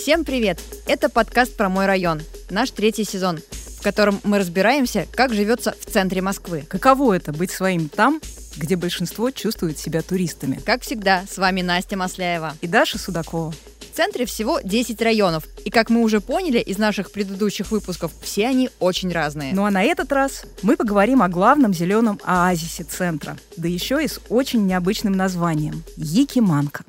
Всем 0.00 0.24
привет! 0.24 0.58
Это 0.86 1.10
подкаст 1.10 1.54
про 1.58 1.68
мой 1.68 1.84
район, 1.84 2.22
наш 2.48 2.70
третий 2.70 3.04
сезон, 3.04 3.38
в 3.78 3.82
котором 3.82 4.18
мы 4.24 4.38
разбираемся, 4.38 5.06
как 5.12 5.34
живется 5.34 5.74
в 5.78 5.84
центре 5.84 6.22
Москвы. 6.22 6.64
Каково 6.66 7.18
это 7.18 7.34
быть 7.34 7.50
своим 7.50 7.90
там, 7.90 8.18
где 8.56 8.76
большинство 8.76 9.30
чувствуют 9.30 9.76
себя 9.76 10.00
туристами? 10.00 10.58
Как 10.64 10.80
всегда, 10.80 11.24
с 11.30 11.36
вами 11.36 11.60
Настя 11.60 11.98
Масляева. 11.98 12.54
И 12.62 12.66
Даша 12.66 12.96
Судакова. 12.98 13.52
В 13.92 13.94
центре 13.94 14.24
всего 14.24 14.60
10 14.64 15.02
районов, 15.02 15.44
и 15.66 15.70
как 15.70 15.90
мы 15.90 16.00
уже 16.00 16.22
поняли 16.22 16.60
из 16.60 16.78
наших 16.78 17.12
предыдущих 17.12 17.70
выпусков, 17.70 18.10
все 18.22 18.46
они 18.46 18.70
очень 18.78 19.12
разные. 19.12 19.52
Ну 19.52 19.66
а 19.66 19.70
на 19.70 19.82
этот 19.82 20.10
раз 20.12 20.44
мы 20.62 20.78
поговорим 20.78 21.20
о 21.20 21.28
главном 21.28 21.74
зеленом 21.74 22.18
оазисе 22.24 22.84
центра, 22.84 23.36
да 23.58 23.68
еще 23.68 24.02
и 24.02 24.08
с 24.08 24.18
очень 24.30 24.64
необычным 24.64 25.12
названием– 25.12 25.84
Якиманка. 25.96 26.84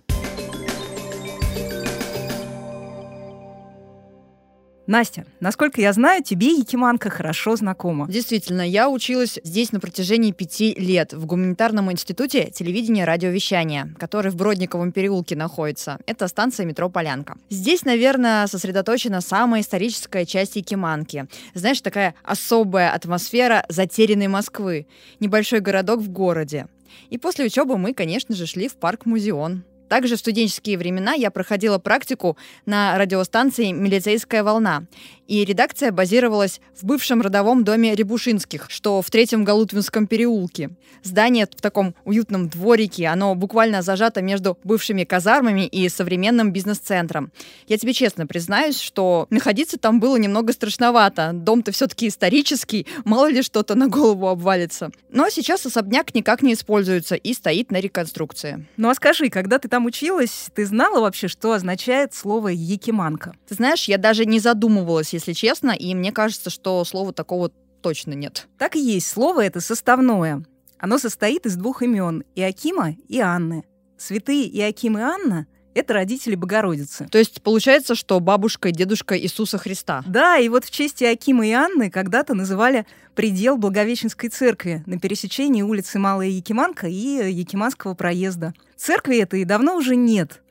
Настя, 4.91 5.25
насколько 5.39 5.79
я 5.79 5.93
знаю, 5.93 6.21
тебе 6.21 6.47
Якиманка 6.47 7.09
хорошо 7.09 7.55
знакома. 7.55 8.07
Действительно, 8.09 8.61
я 8.61 8.89
училась 8.89 9.39
здесь 9.41 9.71
на 9.71 9.79
протяжении 9.79 10.33
пяти 10.33 10.75
лет 10.77 11.13
в 11.13 11.25
гуманитарном 11.25 11.89
институте 11.93 12.51
телевидения 12.53 13.03
и 13.03 13.05
радиовещания, 13.05 13.95
который 13.97 14.31
в 14.31 14.35
Бродниковом 14.35 14.91
переулке 14.91 15.37
находится. 15.37 15.97
Это 16.07 16.27
станция 16.27 16.65
метро 16.65 16.89
Полянка. 16.89 17.37
Здесь, 17.49 17.85
наверное, 17.85 18.47
сосредоточена 18.47 19.21
самая 19.21 19.61
историческая 19.61 20.25
часть 20.25 20.57
Якиманки. 20.57 21.25
Знаешь, 21.53 21.79
такая 21.79 22.13
особая 22.25 22.91
атмосфера 22.91 23.63
затерянной 23.69 24.27
Москвы. 24.27 24.87
Небольшой 25.21 25.61
городок 25.61 26.01
в 26.01 26.09
городе. 26.09 26.67
И 27.09 27.17
после 27.17 27.45
учебы 27.45 27.77
мы, 27.77 27.93
конечно 27.93 28.35
же, 28.35 28.45
шли 28.45 28.67
в 28.67 28.75
парк-музеон. 28.75 29.63
Также 29.91 30.15
в 30.15 30.19
студенческие 30.19 30.77
времена 30.77 31.11
я 31.11 31.31
проходила 31.31 31.77
практику 31.77 32.37
на 32.65 32.97
радиостанции 32.97 33.73
«Милицейская 33.73 34.41
волна». 34.41 34.85
И 35.27 35.45
редакция 35.45 35.91
базировалась 35.91 36.59
в 36.75 36.85
бывшем 36.85 37.21
родовом 37.21 37.63
доме 37.63 37.95
Рябушинских, 37.95 38.65
что 38.69 39.01
в 39.01 39.09
третьем 39.09 39.45
Галутвинском 39.45 40.07
переулке. 40.07 40.71
Здание 41.03 41.45
в 41.45 41.61
таком 41.61 41.95
уютном 42.03 42.49
дворике, 42.49 43.07
оно 43.07 43.33
буквально 43.35 43.81
зажато 43.81 44.21
между 44.21 44.57
бывшими 44.65 45.05
казармами 45.05 45.67
и 45.67 45.87
современным 45.87 46.51
бизнес-центром. 46.51 47.31
Я 47.67 47.77
тебе 47.77 47.93
честно 47.93 48.27
признаюсь, 48.27 48.77
что 48.77 49.27
находиться 49.29 49.77
там 49.77 50.01
было 50.01 50.17
немного 50.17 50.51
страшновато. 50.51 51.31
Дом-то 51.33 51.71
все-таки 51.71 52.09
исторический, 52.09 52.85
мало 53.05 53.29
ли 53.29 53.41
что-то 53.41 53.75
на 53.75 53.87
голову 53.87 54.27
обвалится. 54.27 54.91
Но 55.09 55.29
сейчас 55.29 55.65
особняк 55.65 56.13
никак 56.13 56.41
не 56.41 56.53
используется 56.53 57.15
и 57.15 57.33
стоит 57.33 57.71
на 57.71 57.79
реконструкции. 57.79 58.65
Ну 58.75 58.89
а 58.89 58.95
скажи, 58.95 59.29
когда 59.29 59.59
ты 59.59 59.69
там 59.69 59.80
училась, 59.85 60.47
ты 60.53 60.65
знала 60.65 61.01
вообще, 61.01 61.27
что 61.27 61.53
означает 61.53 62.13
слово 62.13 62.49
«якиманка»? 62.49 63.33
Ты 63.47 63.55
знаешь, 63.55 63.85
я 63.85 63.97
даже 63.97 64.25
не 64.25 64.39
задумывалась, 64.39 65.13
если 65.13 65.33
честно, 65.33 65.71
и 65.71 65.93
мне 65.95 66.11
кажется, 66.11 66.49
что 66.49 66.83
слова 66.85 67.13
такого 67.13 67.49
точно 67.81 68.13
нет. 68.13 68.47
Так 68.57 68.75
и 68.75 68.79
есть, 68.79 69.07
слово 69.07 69.45
это 69.45 69.59
составное. 69.59 70.43
Оно 70.79 70.97
состоит 70.97 71.45
из 71.45 71.55
двух 71.55 71.81
имен– 71.81 72.23
Иакима 72.35 72.95
и 73.07 73.19
Анны. 73.19 73.63
Святые 73.97 74.47
Иаким 74.57 74.97
и 74.97 75.01
Анна– 75.01 75.47
это 75.73 75.93
родители 75.93 76.35
Богородицы. 76.35 77.07
То 77.11 77.17
есть 77.17 77.41
получается, 77.41 77.95
что 77.95 78.19
бабушка 78.19 78.69
и 78.69 78.71
дедушка 78.71 79.17
Иисуса 79.17 79.57
Христа. 79.57 80.03
Да, 80.05 80.37
и 80.37 80.49
вот 80.49 80.65
в 80.65 80.71
честь 80.71 81.01
Иакима 81.01 81.47
и 81.47 81.51
Анны 81.51 81.89
когда-то 81.89 82.33
называли 82.33 82.85
предел 83.15 83.57
Благовещенской 83.57 84.29
церкви 84.29 84.83
на 84.85 84.99
пересечении 84.99 85.61
улицы 85.61 85.99
Малая 85.99 86.29
Якиманка 86.29 86.87
и 86.87 87.31
Якиманского 87.31 87.93
проезда. 87.93 88.53
Церкви 88.75 89.17
этой 89.17 89.45
давно 89.45 89.75
уже 89.75 89.95
нет. 89.95 90.41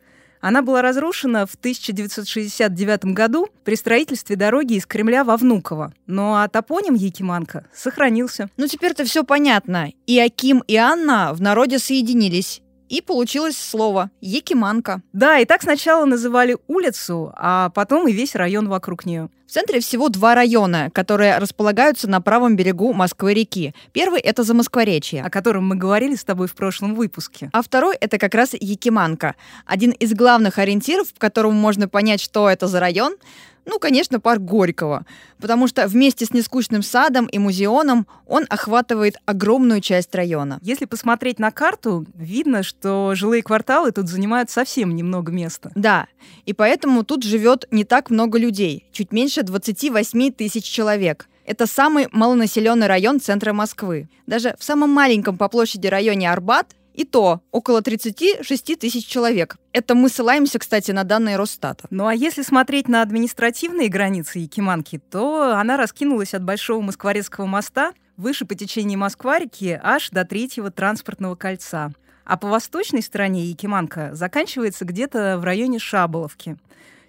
Она 0.41 0.63
была 0.63 0.81
разрушена 0.81 1.47
в 1.47 1.55
1969 1.55 3.05
году 3.07 3.49
при 3.65 3.75
строительстве 3.75 4.37
дороги 4.37 4.75
из 4.75 4.87
Кремля 4.87 5.23
во 5.23 5.37
Внуково. 5.37 5.93
Но 6.07 6.37
а 6.37 6.49
топоним 6.49 6.95
Якиманка 6.95 7.67
сохранился. 7.75 8.49
Ну, 8.57 8.67
теперь-то 8.67 9.05
все 9.05 9.23
понятно. 9.23 9.93
И 10.07 10.19
Аким, 10.19 10.65
и 10.67 10.77
Анна 10.77 11.33
в 11.35 11.43
народе 11.43 11.79
соединились. 11.79 12.63
И 12.91 13.01
получилось 13.01 13.57
слово 13.57 14.11
«Якиманка». 14.21 15.01
Да, 15.13 15.39
и 15.39 15.45
так 15.45 15.63
сначала 15.63 16.05
называли 16.07 16.57
улицу, 16.67 17.33
а 17.37 17.71
потом 17.71 18.09
и 18.09 18.13
весь 18.13 18.35
район 18.35 18.69
вокруг 18.69 19.07
нее. 19.07 19.29
В 19.47 19.53
центре 19.53 19.79
всего 19.79 20.09
два 20.09 20.35
района, 20.35 20.91
которые 20.93 21.39
располагаются 21.39 22.09
на 22.09 22.21
правом 22.21 22.57
берегу 22.57 22.93
Москвы-реки. 22.93 23.75
Первый— 23.93 24.21
это 24.23 24.43
Замоскворечье. 24.43 25.23
О 25.23 25.31
котором 25.31 25.69
мы 25.69 25.77
говорили 25.77 26.17
с 26.17 26.25
тобой 26.25 26.49
в 26.49 26.55
прошлом 26.57 26.97
выпуске. 26.97 27.49
А 27.53 27.63
второй— 27.63 27.97
это 28.01 28.19
как 28.19 28.35
раз 28.35 28.55
Якиманка. 28.55 29.37
Один 29.67 29.93
из 29.93 30.13
главных 30.13 30.59
ориентиров, 30.59 31.13
по 31.13 31.21
которому 31.21 31.55
можно 31.55 31.89
понять, 31.89 32.21
что 32.21 32.49
это 32.49 32.67
за 32.67 32.81
район— 32.81 33.15
ну, 33.71 33.79
конечно, 33.79 34.19
парк 34.19 34.43
Горького, 34.43 35.07
потому 35.39 35.69
что 35.69 35.87
вместе 35.87 36.27
с 36.27 36.33
нескучным 36.33 36.83
садом 36.83 37.27
и 37.27 37.39
музеоном 37.39 38.07
он 38.27 38.45
охватывает 38.49 39.17
огромную 39.27 39.81
часть 39.81 40.13
района. 40.15 40.59
Если 40.61 40.87
посмотреть 40.87 41.39
на 41.39 41.53
карту, 41.53 42.05
видно, 42.15 42.65
что 42.65 43.15
жилые 43.15 43.45
кварталы 43.45 43.93
тут 43.93 44.09
занимают 44.09 44.51
совсем 44.51 44.97
немного 44.97 45.31
места. 45.31 45.71
Да, 45.77 46.09
и 46.47 46.53
поэтому 46.53 47.05
тут 47.05 47.23
живет 47.23 47.67
не 47.71 47.85
так 47.85 48.11
много 48.11 48.39
людей, 48.39 48.87
чуть 48.93 49.13
меньше 49.13 49.45
28 49.45 50.33
тысяч 50.33 50.65
человек. 50.65 51.29
Это 51.47 51.67
самый 51.67 52.09
малонаселенный 52.11 52.89
район 52.89 53.21
центра 53.21 53.53
Москвы. 53.53 54.09
Даже 54.27 54.55
в 54.59 54.65
самом 54.65 54.91
маленьком 54.91 55.39
по 55.39 55.49
площади 55.49 55.87
районе 55.87 56.31
Арбат 56.31 56.75
и 57.01 57.05
то 57.05 57.41
около 57.51 57.81
36 57.81 58.79
тысяч 58.79 59.07
человек. 59.07 59.57
Это 59.73 59.95
мы 59.95 60.11
ссылаемся, 60.11 60.59
кстати, 60.59 60.91
на 60.91 61.03
данные 61.03 61.37
Росстата. 61.37 61.87
Ну 61.89 62.07
а 62.07 62.15
если 62.15 62.43
смотреть 62.43 62.89
на 62.89 63.01
административные 63.01 63.89
границы 63.89 64.41
Якиманки, 64.41 65.01
то 65.11 65.57
она 65.57 65.79
раскинулась 65.79 66.35
от 66.35 66.45
Большого 66.45 66.83
Москворецкого 66.83 67.47
моста 67.47 67.95
выше 68.19 68.45
по 68.45 68.55
течению 68.55 68.99
Москва-реки 68.99 69.81
аж 69.83 70.11
до 70.11 70.27
третьего 70.27 70.71
транспортного 70.71 71.37
кольца. 71.37 71.91
А 72.27 72.37
по 72.37 72.49
восточной 72.49 73.01
стороне 73.01 73.47
Якиманка 73.47 74.11
заканчивается 74.13 74.85
где-то 74.85 75.39
в 75.39 75.45
районе 75.45 75.79
Шаболовки 75.79 76.59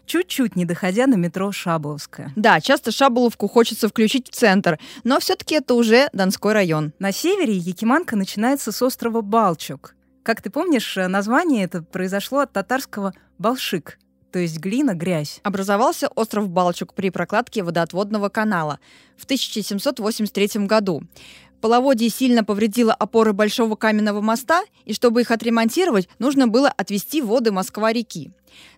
чуть-чуть 0.05 0.55
не 0.55 0.65
доходя 0.65 1.07
на 1.07 1.15
метро 1.15 1.51
Шаболовская. 1.51 2.31
Да, 2.35 2.59
часто 2.59 2.91
Шаболовку 2.91 3.47
хочется 3.47 3.87
включить 3.87 4.29
в 4.29 4.35
центр, 4.35 4.79
но 5.03 5.19
все-таки 5.19 5.55
это 5.55 5.73
уже 5.73 6.09
Донской 6.13 6.53
район. 6.53 6.93
На 6.99 7.11
севере 7.11 7.53
Якиманка 7.53 8.15
начинается 8.15 8.71
с 8.71 8.81
острова 8.81 9.21
Балчук. 9.21 9.95
Как 10.23 10.41
ты 10.41 10.49
помнишь, 10.49 10.95
название 10.95 11.63
это 11.63 11.81
произошло 11.81 12.39
от 12.39 12.51
татарского 12.53 13.13
«балшик», 13.39 13.97
то 14.31 14.39
есть 14.39 14.59
глина, 14.59 14.93
грязь. 14.93 15.39
Образовался 15.43 16.07
остров 16.07 16.49
Балчук 16.49 16.93
при 16.93 17.09
прокладке 17.09 17.63
водоотводного 17.63 18.29
канала 18.29 18.79
в 19.17 19.25
1783 19.25 20.65
году. 20.65 21.03
Половодье 21.61 22.09
сильно 22.09 22.43
повредило 22.43 22.91
опоры 22.91 23.33
Большого 23.33 23.75
каменного 23.75 24.19
моста, 24.19 24.63
и 24.85 24.93
чтобы 24.93 25.21
их 25.21 25.29
отремонтировать, 25.29 26.09
нужно 26.17 26.47
было 26.47 26.69
отвести 26.69 27.21
воды 27.21 27.51
Москва-реки. 27.51 28.31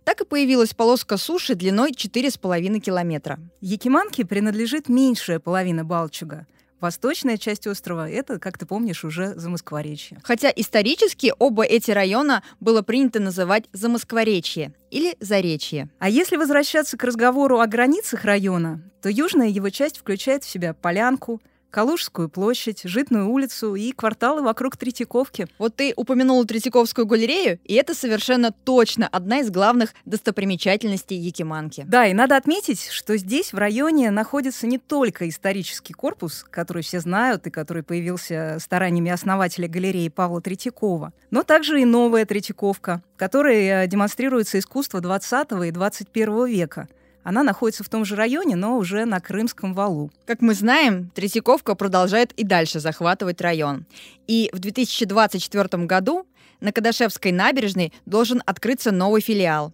Так 0.04 0.20
и 0.20 0.26
появилась 0.26 0.74
полоска 0.74 1.16
суши 1.16 1.56
длиной 1.56 1.92
4,5 1.92 2.80
километра. 2.80 3.40
Якиманке 3.62 4.26
принадлежит 4.26 4.90
меньшая 4.90 5.40
половина 5.40 5.86
Балчуга. 5.86 6.46
Восточная 6.82 7.38
часть 7.38 7.66
острова— 7.66 8.10
это, 8.10 8.38
как 8.40 8.58
ты 8.58 8.66
помнишь, 8.66 9.06
уже 9.06 9.34
Замоскворечье. 9.36 10.20
Хотя 10.22 10.52
исторически 10.54 11.34
оба 11.40 11.64
эти 11.64 11.92
района 11.92 12.44
было 12.60 12.82
принято 12.82 13.22
называть 13.22 13.64
Замоскворечье 13.72 14.74
или 14.92 15.16
Заречье. 15.22 15.90
А 16.00 16.10
если 16.10 16.36
возвращаться 16.36 16.98
к 16.98 17.04
разговору 17.06 17.62
о 17.62 17.68
границах 17.68 18.26
района, 18.26 18.82
то 19.02 19.10
южная 19.10 19.48
его 19.48 19.70
часть 19.70 19.98
включает 19.98 20.44
в 20.44 20.50
себя 20.50 20.74
Полянку— 20.74 21.42
Калужскую 21.74 22.30
площадь, 22.30 22.82
Житную 22.84 23.28
улицу 23.28 23.74
и 23.74 23.94
кварталы 23.94 24.44
вокруг 24.44 24.78
Третьяковки. 24.78 25.48
Вот 25.58 25.76
ты 25.76 25.94
упомянула 25.96 26.46
Третьяковскую 26.46 27.08
галерею, 27.08 27.60
и 27.64 27.74
это 27.74 27.96
совершенно 27.96 28.52
точно 28.52 29.08
одна 29.08 29.40
из 29.40 29.50
главных 29.50 29.96
достопримечательностей 30.06 31.18
Якиманки. 31.18 31.84
Да, 31.88 32.06
и 32.06 32.14
надо 32.14 32.38
отметить, 32.38 32.90
что 32.90 33.18
здесь, 33.18 33.54
в 33.54 33.58
районе, 33.58 34.12
находится 34.12 34.68
не 34.68 34.78
только 34.78 35.28
исторический 35.28 35.94
корпус, 35.94 36.46
который 36.48 36.84
все 36.84 37.00
знают 37.00 37.48
и 37.48 37.50
который 37.50 37.82
появился 37.82 38.58
стараниями 38.60 39.10
основателя 39.10 39.68
галереи 39.68 40.10
Павла 40.10 40.42
Третьякова, 40.42 41.12
но 41.32 41.42
также 41.42 41.82
и 41.82 41.86
новая 41.86 42.28
Третьяковка, 42.28 43.02
которой 43.18 43.66
э, 43.66 43.88
демонстрируется 43.88 44.60
искусство 44.60 45.02
20 45.02 45.52
и 45.66 45.72
21 45.72 46.46
века— 46.46 46.88
она 47.24 47.44
находится 47.44 47.84
в 47.84 47.90
том 47.90 48.06
же 48.06 48.16
районе, 48.16 48.56
но 48.56 48.78
уже 48.78 49.06
на 49.06 49.20
Крымском 49.20 49.74
валу. 49.74 50.12
Как 50.26 50.42
мы 50.42 50.54
знаем, 50.54 51.10
Третьяковка 51.16 51.76
продолжает 51.76 52.32
и 52.34 52.44
дальше 52.44 52.80
захватывать 52.80 53.42
район. 53.42 53.86
И 54.28 54.50
в 54.54 54.60
2024 54.60 55.86
году 55.86 56.28
на 56.60 56.72
Кадашевской 56.72 57.32
набережной 57.32 57.94
должен 58.06 58.42
открыться 58.46 58.92
новый 58.92 59.22
филиал. 59.22 59.74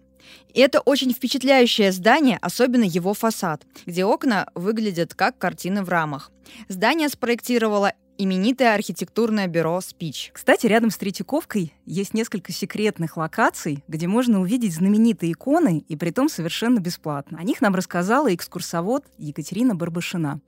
И 0.54 0.60
это 0.60 0.80
очень 0.80 1.12
впечатляющее 1.12 1.92
здание, 1.92 2.38
особенно 2.40 2.84
его 2.84 3.14
фасад, 3.14 3.62
где 3.86 4.04
окна 4.04 4.48
выглядят 4.54 5.14
как 5.14 5.38
картины 5.38 5.82
в 5.82 5.88
рамах. 5.88 6.30
Здание 6.68 7.08
спроектировала 7.08 7.92
именитое 8.22 8.74
архитектурное 8.74 9.46
бюро 9.46 9.80
«Спич». 9.80 10.30
Кстати, 10.34 10.66
рядом 10.66 10.90
с 10.90 10.98
Третьяковкой 10.98 11.72
есть 11.86 12.12
несколько 12.12 12.52
секретных 12.52 13.16
локаций, 13.16 13.82
где 13.88 14.06
можно 14.06 14.40
увидеть 14.40 14.74
знаменитые 14.74 15.32
иконы, 15.32 15.84
и 15.88 15.96
при 15.96 16.10
том 16.10 16.28
совершенно 16.28 16.80
бесплатно. 16.80 17.38
О 17.38 17.44
них 17.44 17.60
нам 17.60 17.74
рассказала 17.74 18.32
экскурсовод 18.34 19.04
Екатерина 19.18 19.74
Барбашина. 19.74 20.40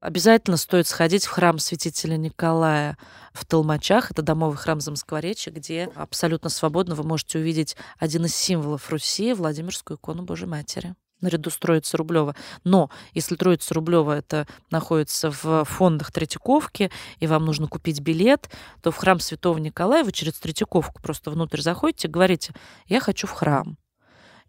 Обязательно 0.00 0.56
стоит 0.56 0.86
сходить 0.86 1.24
в 1.24 1.30
храм 1.30 1.58
святителя 1.58 2.16
Николая 2.16 2.98
в 3.32 3.46
Толмачах. 3.46 4.10
Это 4.10 4.20
домовый 4.20 4.58
храм 4.58 4.80
Замоскворечья, 4.80 5.52
где 5.52 5.88
абсолютно 5.94 6.50
свободно 6.50 6.94
вы 6.94 7.04
можете 7.04 7.38
увидеть 7.38 7.76
один 7.98 8.26
из 8.26 8.34
символов 8.34 8.90
Руси, 8.90 9.32
Владимирскую 9.32 9.96
икону 9.96 10.24
Божьей 10.24 10.48
Матери 10.48 10.94
наряду 11.22 11.50
с 11.50 11.56
Троицей 11.56 11.96
Рублева. 11.96 12.36
Но 12.64 12.90
если 13.14 13.36
Троица 13.36 13.74
Рублева 13.74 14.12
это 14.12 14.46
находится 14.70 15.30
в 15.30 15.64
фондах 15.64 16.12
Третьяковки, 16.12 16.90
и 17.18 17.26
вам 17.26 17.44
нужно 17.44 17.68
купить 17.68 18.00
билет, 18.00 18.50
то 18.82 18.90
в 18.90 18.96
храм 18.96 19.20
Святого 19.20 19.58
Николая 19.58 20.04
вы 20.04 20.12
через 20.12 20.34
Третьяковку 20.34 21.00
просто 21.00 21.30
внутрь 21.30 21.60
заходите, 21.60 22.08
говорите, 22.08 22.52
я 22.86 23.00
хочу 23.00 23.26
в 23.26 23.32
храм 23.32 23.76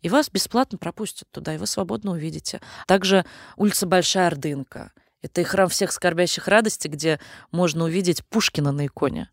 и 0.03 0.09
вас 0.09 0.29
бесплатно 0.29 0.77
пропустят 0.77 1.29
туда, 1.31 1.55
и 1.55 1.57
вы 1.57 1.65
свободно 1.65 2.11
увидите. 2.11 2.61
Также 2.87 3.25
улица 3.55 3.87
Большая 3.87 4.27
Ордынка. 4.27 4.91
Это 5.21 5.41
и 5.41 5.45
храм 5.45 5.69
всех 5.69 5.93
скорбящих 5.93 6.49
радостей, 6.49 6.89
где 6.89 7.19
можно 7.51 7.85
увидеть 7.85 8.23
Пушкина 8.27 8.73
на 8.73 8.85
иконе. 8.85 9.31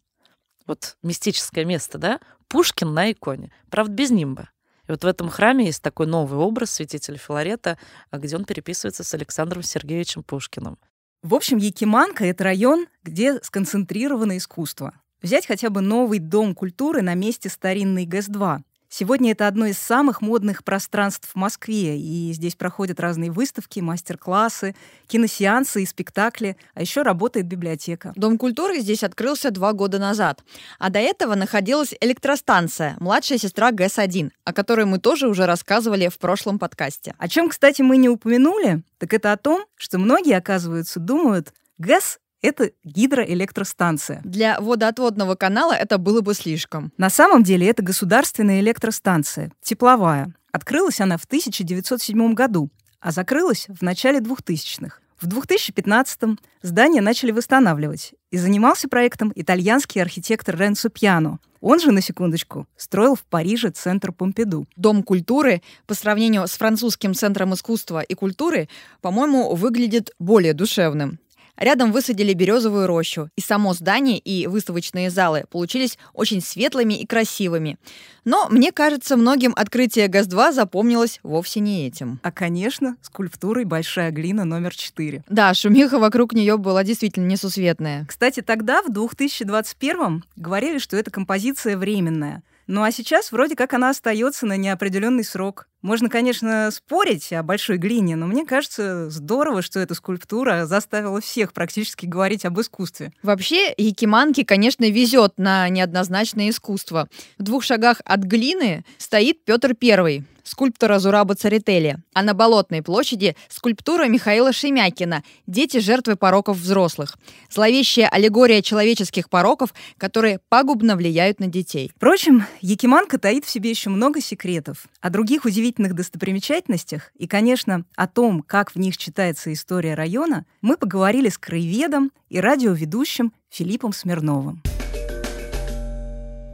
Вот 0.66 0.96
мистическое 1.02 1.64
место, 1.64 1.98
да? 1.98 2.20
Пушкин 2.46 2.94
на 2.94 3.10
иконе. 3.10 3.52
Правда, 3.68 3.92
без 3.92 4.10
нимба. 4.10 4.50
И 4.90 4.92
вот 4.92 5.04
в 5.04 5.06
этом 5.06 5.28
храме 5.28 5.66
есть 5.66 5.82
такой 5.82 6.08
новый 6.08 6.40
образ 6.40 6.72
святителя 6.72 7.16
Филарета, 7.16 7.78
а 8.10 8.18
где 8.18 8.34
он 8.34 8.44
переписывается 8.44 9.04
с 9.04 9.14
Александром 9.14 9.62
Сергеевичем 9.62 10.24
Пушкиным. 10.24 10.78
В 11.22 11.36
общем, 11.36 11.58
Якиманка— 11.58 12.24
это 12.26 12.42
район, 12.42 12.88
где 13.04 13.40
сконцентрировано 13.40 14.36
искусство. 14.36 14.94
Взять 15.22 15.46
хотя 15.46 15.70
бы 15.70 15.80
новый 15.80 16.18
дом 16.18 16.56
культуры 16.56 17.02
на 17.02 17.14
месте 17.14 17.48
старинной 17.48 18.04
ГЭС-2. 18.04 18.62
Сегодня 18.92 19.30
это 19.30 19.46
одно 19.46 19.66
из 19.66 19.78
самых 19.78 20.20
модных 20.20 20.64
пространств 20.64 21.30
в 21.32 21.36
Москве, 21.36 21.96
и 21.96 22.32
здесь 22.32 22.56
проходят 22.56 22.98
разные 22.98 23.30
выставки, 23.30 23.78
мастер-классы, 23.78 24.74
киносеансы 25.06 25.84
и 25.84 25.86
спектакли, 25.86 26.56
а 26.74 26.80
еще 26.80 27.02
работает 27.02 27.46
библиотека. 27.46 28.12
Дом 28.16 28.36
культуры 28.36 28.80
здесь 28.80 29.04
открылся 29.04 29.52
два 29.52 29.74
года 29.74 30.00
назад, 30.00 30.42
а 30.80 30.90
до 30.90 30.98
этого 30.98 31.36
находилась 31.36 31.94
электростанция, 32.00 32.96
младшая 32.98 33.38
сестра 33.38 33.70
ГЭС-1, 33.70 34.32
о 34.42 34.52
которой 34.52 34.86
мы 34.86 34.98
тоже 34.98 35.28
уже 35.28 35.46
рассказывали 35.46 36.08
в 36.08 36.18
прошлом 36.18 36.58
подкасте. 36.58 37.14
О 37.16 37.28
чем, 37.28 37.48
кстати, 37.48 37.82
мы 37.82 37.96
не 37.96 38.08
упомянули, 38.08 38.82
так 38.98 39.14
это 39.14 39.30
о 39.30 39.36
том, 39.36 39.66
что 39.76 39.98
многие, 39.98 40.36
оказывается, 40.36 40.98
думают, 40.98 41.54
ГЭС 41.78 42.18
это 42.42 42.70
гидроэлектростанция. 42.84 44.20
Для 44.24 44.60
водоотводного 44.60 45.34
канала 45.34 45.72
это 45.72 45.98
было 45.98 46.20
бы 46.20 46.34
слишком. 46.34 46.92
На 46.96 47.10
самом 47.10 47.42
деле 47.42 47.68
это 47.68 47.82
государственная 47.82 48.60
электростанция, 48.60 49.52
тепловая. 49.62 50.34
Открылась 50.52 51.00
она 51.00 51.16
в 51.16 51.24
1907 51.24 52.34
году, 52.34 52.70
а 53.00 53.12
закрылась 53.12 53.66
в 53.68 53.82
начале 53.82 54.18
2000-х. 54.18 54.98
В 55.20 55.28
2015-м 55.28 56.38
здание 56.62 57.02
начали 57.02 57.30
восстанавливать, 57.30 58.14
и 58.30 58.38
занимался 58.38 58.88
проектом 58.88 59.32
итальянский 59.34 60.00
архитектор 60.00 60.56
Ренцо 60.56 60.88
Пьяно. 60.88 61.40
Он 61.60 61.78
же, 61.78 61.92
на 61.92 62.00
секундочку, 62.00 62.66
строил 62.76 63.16
в 63.16 63.24
Париже 63.24 63.68
центр 63.68 64.12
Помпиду. 64.12 64.66
Дом 64.76 65.02
культуры 65.02 65.60
по 65.86 65.92
сравнению 65.92 66.48
с 66.48 66.52
французским 66.52 67.14
центром 67.14 67.52
искусства 67.52 68.00
и 68.00 68.14
культуры, 68.14 68.70
по-моему, 69.02 69.54
выглядит 69.54 70.10
более 70.18 70.54
душевным. 70.54 71.18
Рядом 71.60 71.92
высадили 71.92 72.32
березовую 72.32 72.86
рощу, 72.86 73.28
и 73.36 73.42
само 73.42 73.74
здание 73.74 74.18
и 74.18 74.46
выставочные 74.46 75.10
залы 75.10 75.44
получились 75.50 75.98
очень 76.14 76.40
светлыми 76.40 76.94
и 76.94 77.06
красивыми. 77.06 77.76
Но, 78.24 78.48
мне 78.48 78.72
кажется, 78.72 79.14
многим 79.16 79.52
открытие 79.54 80.08
ГАЗ-2 80.08 80.52
запомнилось 80.52 81.20
вовсе 81.22 81.60
не 81.60 81.86
этим. 81.86 82.18
А, 82.22 82.32
конечно, 82.32 82.96
скульптурой 83.02 83.66
«Большая 83.66 84.10
глина» 84.10 84.46
номер 84.46 84.74
4. 84.74 85.24
Да, 85.28 85.52
шумиха 85.52 85.98
вокруг 85.98 86.32
нее 86.32 86.56
была 86.56 86.82
действительно 86.82 87.26
несусветная. 87.26 88.06
Кстати, 88.08 88.40
тогда, 88.40 88.82
в 88.82 88.88
2021-м, 88.88 90.24
говорили, 90.36 90.78
что 90.78 90.96
эта 90.96 91.10
композиция 91.10 91.76
временная. 91.76 92.42
Ну 92.72 92.84
а 92.84 92.92
сейчас 92.92 93.32
вроде 93.32 93.56
как 93.56 93.74
она 93.74 93.90
остается 93.90 94.46
на 94.46 94.56
неопределенный 94.56 95.24
срок. 95.24 95.66
Можно, 95.82 96.08
конечно, 96.08 96.70
спорить 96.70 97.32
о 97.32 97.42
большой 97.42 97.78
глине, 97.78 98.14
но 98.14 98.28
мне 98.28 98.46
кажется 98.46 99.10
здорово, 99.10 99.60
что 99.60 99.80
эта 99.80 99.96
скульптура 99.96 100.66
заставила 100.66 101.20
всех 101.20 101.52
практически 101.52 102.06
говорить 102.06 102.44
об 102.44 102.60
искусстве. 102.60 103.12
Вообще, 103.24 103.74
Якиманке, 103.76 104.44
конечно, 104.44 104.88
везет 104.88 105.32
на 105.36 105.68
неоднозначное 105.68 106.50
искусство. 106.50 107.08
В 107.38 107.42
двух 107.42 107.64
шагах 107.64 108.02
от 108.04 108.20
глины 108.20 108.84
стоит 108.98 109.44
Петр 109.44 109.74
Первый, 109.74 110.24
скульптора 110.44 110.98
Зураба 110.98 111.34
Царители, 111.34 111.98
а 112.14 112.22
на 112.22 112.34
Болотной 112.34 112.82
площади 112.82 113.36
скульптура 113.48 114.06
Михаила 114.06 114.52
Шемякина 114.52 115.22
«Дети 115.46 115.78
жертвы 115.78 116.16
пороков 116.16 116.56
взрослых». 116.56 117.16
Зловещая 117.50 118.08
аллегория 118.08 118.62
человеческих 118.62 119.28
пороков, 119.28 119.74
которые 119.98 120.40
пагубно 120.48 120.96
влияют 120.96 121.40
на 121.40 121.46
детей. 121.46 121.90
Впрочем, 121.94 122.44
Якиманка 122.60 123.18
таит 123.18 123.44
в 123.44 123.50
себе 123.50 123.70
еще 123.70 123.90
много 123.90 124.20
секретов. 124.20 124.86
О 125.00 125.10
других 125.10 125.44
удивительных 125.44 125.94
достопримечательностях 125.94 127.12
и, 127.16 127.26
конечно, 127.26 127.84
о 127.96 128.06
том, 128.06 128.42
как 128.42 128.72
в 128.72 128.76
них 128.76 128.96
читается 128.96 129.52
история 129.52 129.94
района, 129.94 130.46
мы 130.60 130.76
поговорили 130.76 131.28
с 131.28 131.38
краеведом 131.38 132.12
и 132.28 132.40
радиоведущим 132.40 133.32
Филиппом 133.50 133.92
Смирновым. 133.92 134.62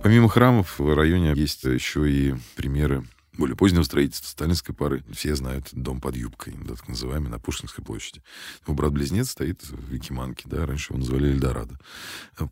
Помимо 0.02 0.28
храмов 0.28 0.78
в 0.78 0.94
районе 0.94 1.32
есть 1.34 1.64
еще 1.64 2.08
и 2.08 2.34
примеры 2.54 3.04
более 3.36 3.56
позднего 3.56 3.82
строительства, 3.82 4.28
сталинской 4.28 4.74
поры. 4.74 5.04
Все 5.12 5.34
знают 5.34 5.68
дом 5.72 6.00
под 6.00 6.16
юбкой, 6.16 6.54
так 6.66 6.88
называемый, 6.88 7.30
на 7.30 7.38
Пушкинской 7.38 7.84
площади. 7.84 8.22
Его 8.64 8.74
брат-близнец 8.74 9.30
стоит 9.30 9.62
в 9.68 9.92
Якиманке, 9.92 10.44
да, 10.46 10.66
раньше 10.66 10.92
его 10.92 11.00
называли 11.00 11.28
Эльдорадо. 11.28 11.78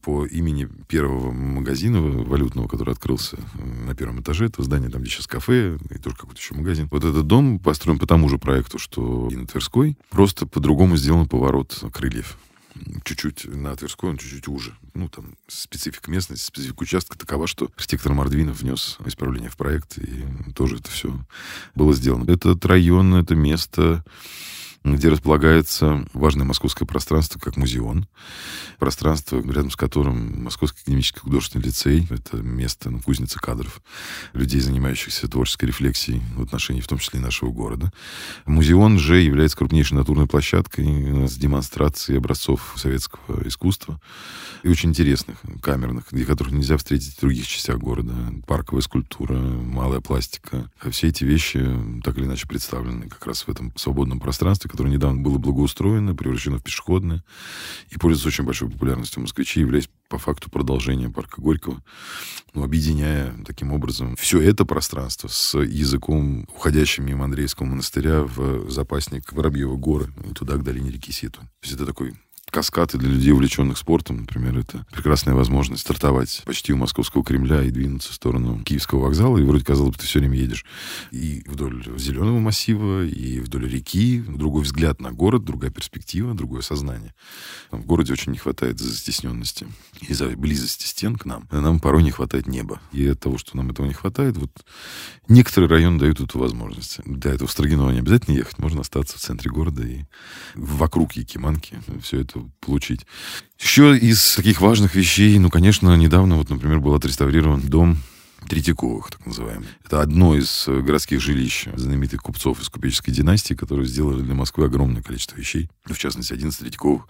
По 0.02 0.26
имени 0.26 0.68
первого 0.88 1.32
магазина 1.32 2.00
валютного, 2.00 2.68
который 2.68 2.92
открылся 2.92 3.38
на 3.54 3.94
первом 3.94 4.20
этаже 4.20 4.46
этого 4.46 4.64
здания, 4.64 4.88
там, 4.88 5.02
где 5.02 5.10
сейчас 5.10 5.26
кафе, 5.26 5.78
и 5.90 5.98
тоже 5.98 6.16
какой-то 6.16 6.40
еще 6.40 6.54
магазин. 6.54 6.88
Вот 6.90 7.04
этот 7.04 7.26
дом 7.26 7.58
построен 7.58 7.98
по 7.98 8.06
тому 8.06 8.28
же 8.28 8.38
проекту, 8.38 8.78
что 8.78 9.28
и 9.30 9.36
на 9.36 9.46
Тверской, 9.46 9.96
просто 10.10 10.46
по-другому 10.46 10.96
сделан 10.96 11.28
поворот 11.28 11.82
крыльев 11.92 12.36
чуть-чуть 13.04 13.44
на 13.46 13.74
Тверской, 13.76 14.10
он 14.10 14.18
чуть-чуть 14.18 14.48
уже. 14.48 14.74
Ну, 14.94 15.08
там, 15.08 15.36
специфика 15.46 16.10
местности, 16.10 16.44
специфика 16.44 16.82
участка 16.82 17.18
такова, 17.18 17.46
что 17.46 17.70
архитектор 17.76 18.12
Мордвинов 18.12 18.60
внес 18.60 18.98
исправление 19.06 19.50
в 19.50 19.56
проект, 19.56 19.98
и 19.98 20.24
тоже 20.54 20.76
это 20.76 20.90
все 20.90 21.18
было 21.74 21.94
сделано. 21.94 22.30
Этот 22.30 22.64
район, 22.66 23.14
это 23.14 23.34
место 23.34 24.04
где 24.84 25.08
располагается 25.08 26.06
важное 26.12 26.44
московское 26.44 26.86
пространство, 26.86 27.38
как 27.38 27.56
музеон. 27.56 28.06
Пространство, 28.78 29.40
рядом 29.40 29.70
с 29.70 29.76
которым 29.76 30.44
Московский 30.44 30.82
академический 30.82 31.20
художественный 31.20 31.64
лицей. 31.64 32.06
Это 32.10 32.36
место 32.36 32.90
ну, 32.90 33.00
кузницы 33.00 33.38
кадров, 33.40 33.80
людей, 34.34 34.60
занимающихся 34.60 35.26
творческой 35.26 35.66
рефлексией 35.66 36.22
в 36.36 36.42
отношении, 36.42 36.82
в 36.82 36.86
том 36.86 36.98
числе 36.98 37.18
нашего 37.18 37.50
города. 37.50 37.92
Музеон 38.44 38.98
же 38.98 39.20
является 39.20 39.56
крупнейшей 39.56 39.96
натурной 39.96 40.26
площадкой 40.26 41.28
с 41.28 41.34
демонстрацией 41.36 42.18
образцов 42.18 42.74
советского 42.76 43.48
искусства 43.48 43.98
и 44.62 44.68
очень 44.68 44.90
интересных, 44.90 45.38
камерных, 45.62 46.12
где 46.12 46.26
которых 46.26 46.52
нельзя 46.52 46.76
встретить 46.76 47.16
в 47.16 47.20
других 47.20 47.46
частях 47.46 47.78
города. 47.78 48.14
Парковая 48.46 48.82
скульптура, 48.82 49.34
малая 49.34 50.00
пластика. 50.00 50.70
Все 50.90 51.08
эти 51.08 51.24
вещи 51.24 51.64
так 52.02 52.18
или 52.18 52.26
иначе 52.26 52.46
представлены 52.46 53.08
как 53.08 53.26
раз 53.26 53.46
в 53.46 53.48
этом 53.48 53.72
свободном 53.76 54.20
пространстве, 54.20 54.73
которое 54.74 54.90
недавно 54.90 55.22
было 55.22 55.38
благоустроено, 55.38 56.16
превращено 56.16 56.58
в 56.58 56.62
пешеходное 56.64 57.22
и 57.90 57.96
пользуется 57.96 58.26
очень 58.26 58.42
большой 58.42 58.68
популярностью 58.68 59.22
москвичей, 59.22 59.60
являясь 59.60 59.88
по 60.08 60.18
факту 60.18 60.50
продолжением 60.50 61.12
парка 61.12 61.40
Горького, 61.40 61.80
ну, 62.54 62.64
объединяя 62.64 63.32
таким 63.46 63.72
образом 63.72 64.16
все 64.16 64.40
это 64.40 64.64
пространство 64.64 65.28
с 65.28 65.56
языком, 65.56 66.48
уходящим 66.56 67.06
мимо 67.06 67.24
Андреевского 67.24 67.66
монастыря 67.66 68.22
в 68.22 68.68
запасник 68.68 69.32
Воробьева 69.32 69.76
горы, 69.76 70.12
и 70.28 70.34
туда, 70.34 70.56
к 70.56 70.64
долине 70.64 70.90
реки 70.90 71.12
Ситу. 71.12 71.38
То 71.38 71.46
есть 71.62 71.74
это 71.74 71.86
такой 71.86 72.14
каскад 72.54 72.94
и 72.94 72.98
для 72.98 73.10
людей, 73.10 73.32
увлеченных 73.32 73.76
спортом, 73.76 74.18
например, 74.18 74.56
это 74.56 74.86
прекрасная 74.92 75.34
возможность 75.34 75.82
стартовать 75.82 76.42
почти 76.46 76.72
у 76.72 76.76
московского 76.76 77.24
Кремля 77.24 77.64
и 77.64 77.70
двинуться 77.70 78.12
в 78.12 78.14
сторону 78.14 78.62
Киевского 78.62 79.00
вокзала, 79.00 79.38
и 79.38 79.42
вроде 79.42 79.64
казалось 79.64 79.94
бы, 79.94 79.98
ты 79.98 80.06
все 80.06 80.20
время 80.20 80.38
едешь 80.38 80.64
и 81.10 81.42
вдоль 81.46 81.84
зеленого 81.98 82.38
массива, 82.38 83.04
и 83.04 83.40
вдоль 83.40 83.68
реки, 83.68 84.22
другой 84.28 84.62
взгляд 84.62 85.00
на 85.00 85.10
город, 85.10 85.44
другая 85.44 85.72
перспектива, 85.72 86.32
другое 86.32 86.62
сознание. 86.62 87.12
В 87.72 87.84
городе 87.84 88.12
очень 88.12 88.30
не 88.30 88.38
хватает 88.38 88.78
застесненности 88.78 89.66
из-за 90.00 90.28
близости 90.28 90.86
стен 90.86 91.16
к 91.16 91.24
нам. 91.24 91.48
Нам 91.50 91.80
порой 91.80 92.04
не 92.04 92.12
хватает 92.12 92.46
неба. 92.46 92.80
И 92.92 93.04
от 93.08 93.18
того, 93.18 93.36
что 93.36 93.56
нам 93.56 93.70
этого 93.70 93.86
не 93.86 93.94
хватает, 93.94 94.36
вот 94.36 94.64
некоторые 95.26 95.68
районы 95.68 95.98
дают 95.98 96.20
эту 96.20 96.38
возможность. 96.38 97.00
Для 97.04 97.32
этого 97.32 97.48
в 97.48 97.52
Строгиново 97.52 97.90
не 97.90 97.98
обязательно 97.98 98.36
ехать, 98.36 98.58
можно 98.58 98.82
остаться 98.82 99.18
в 99.18 99.20
центре 99.20 99.50
города 99.50 99.82
и 99.82 100.04
вокруг 100.54 101.14
Якиманки 101.14 101.82
все 102.00 102.20
это 102.20 102.43
получить. 102.60 103.06
Еще 103.60 103.96
из 103.96 104.34
таких 104.34 104.60
важных 104.60 104.94
вещей, 104.94 105.38
ну, 105.38 105.50
конечно, 105.50 105.96
недавно, 105.96 106.36
вот, 106.36 106.50
например, 106.50 106.80
был 106.80 106.94
отреставрирован 106.94 107.60
дом 107.60 107.98
Третьяковых, 108.48 109.10
так 109.10 109.26
называемый. 109.26 109.68
Это 109.84 110.00
одно 110.00 110.36
из 110.36 110.68
э, 110.68 110.80
городских 110.80 111.20
жилищ 111.20 111.68
знаменитых 111.74 112.22
купцов 112.22 112.60
из 112.60 112.68
купеческой 112.68 113.12
династии, 113.12 113.54
которые 113.54 113.86
сделали 113.86 114.22
для 114.22 114.34
Москвы 114.34 114.66
огромное 114.66 115.02
количество 115.02 115.36
вещей. 115.36 115.70
В 115.84 115.96
частности, 115.96 116.32
один 116.32 116.48
из 116.48 116.56
Третьяковых 116.56 117.06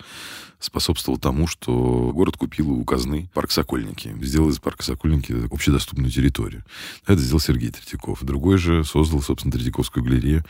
способствовал 0.64 1.18
тому, 1.18 1.46
что 1.46 2.10
город 2.14 2.36
купил 2.36 2.70
у 2.70 2.84
казны 2.84 3.28
парк 3.34 3.50
Сокольники. 3.50 4.14
Сделал 4.22 4.50
из 4.50 4.58
парка 4.58 4.82
Сокольники 4.82 5.32
общедоступную 5.52 6.10
территорию. 6.10 6.64
Это 7.06 7.20
сделал 7.20 7.40
Сергей 7.40 7.70
Третьяков. 7.70 8.22
Другой 8.22 8.58
же 8.58 8.84
создал, 8.84 9.20
собственно, 9.20 9.52
Третьяковскую 9.52 10.04
галерею 10.04 10.44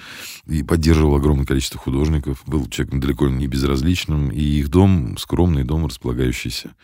и 0.46 0.62
поддерживал 0.62 1.16
огромное 1.16 1.46
количество 1.46 1.80
художников. 1.80 2.42
Был 2.46 2.68
человеком 2.68 3.00
далеко 3.00 3.28
не 3.28 3.46
безразличным. 3.46 4.30
И 4.30 4.42
их 4.42 4.68
дом, 4.68 5.16
скромный 5.18 5.64
дом, 5.64 5.86
располагающийся 5.86 6.74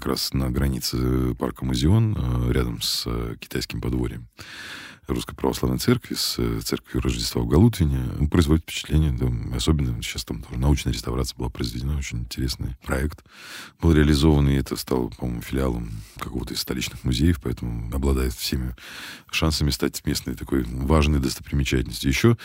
как 0.00 0.12
раз 0.12 0.32
на 0.32 0.50
границе 0.50 1.34
парка 1.34 1.66
Музеон, 1.66 2.16
э, 2.16 2.52
рядом 2.52 2.80
с 2.80 3.04
э, 3.06 3.36
китайским 3.38 3.82
подворьем. 3.82 4.28
Русской 5.14 5.34
Православной 5.34 5.78
Церкви 5.78 6.14
с 6.14 6.36
э, 6.38 6.60
Церковью 6.64 7.02
Рождества 7.02 7.42
в 7.42 7.48
Галутине 7.48 8.10
ну, 8.18 8.28
производит 8.28 8.64
впечатление. 8.64 9.12
Да, 9.12 9.28
особенно 9.56 10.02
сейчас 10.02 10.24
там 10.24 10.42
тоже 10.42 10.60
научная 10.60 10.92
реставрация 10.92 11.36
была 11.36 11.48
произведена. 11.48 11.96
Очень 11.98 12.20
интересный 12.20 12.76
проект 12.84 13.24
был 13.80 13.92
реализован, 13.92 14.48
и 14.48 14.54
это 14.54 14.76
стало, 14.76 15.08
по-моему, 15.08 15.42
филиалом 15.42 15.90
какого-то 16.18 16.54
из 16.54 16.60
столичных 16.60 17.04
музеев, 17.04 17.40
поэтому 17.42 17.94
обладает 17.94 18.32
всеми 18.32 18.74
шансами 19.30 19.70
стать 19.70 20.04
местной 20.06 20.34
такой 20.34 20.64
важной 20.64 21.20
достопримечательностью. 21.20 22.10
Еще 22.10 22.36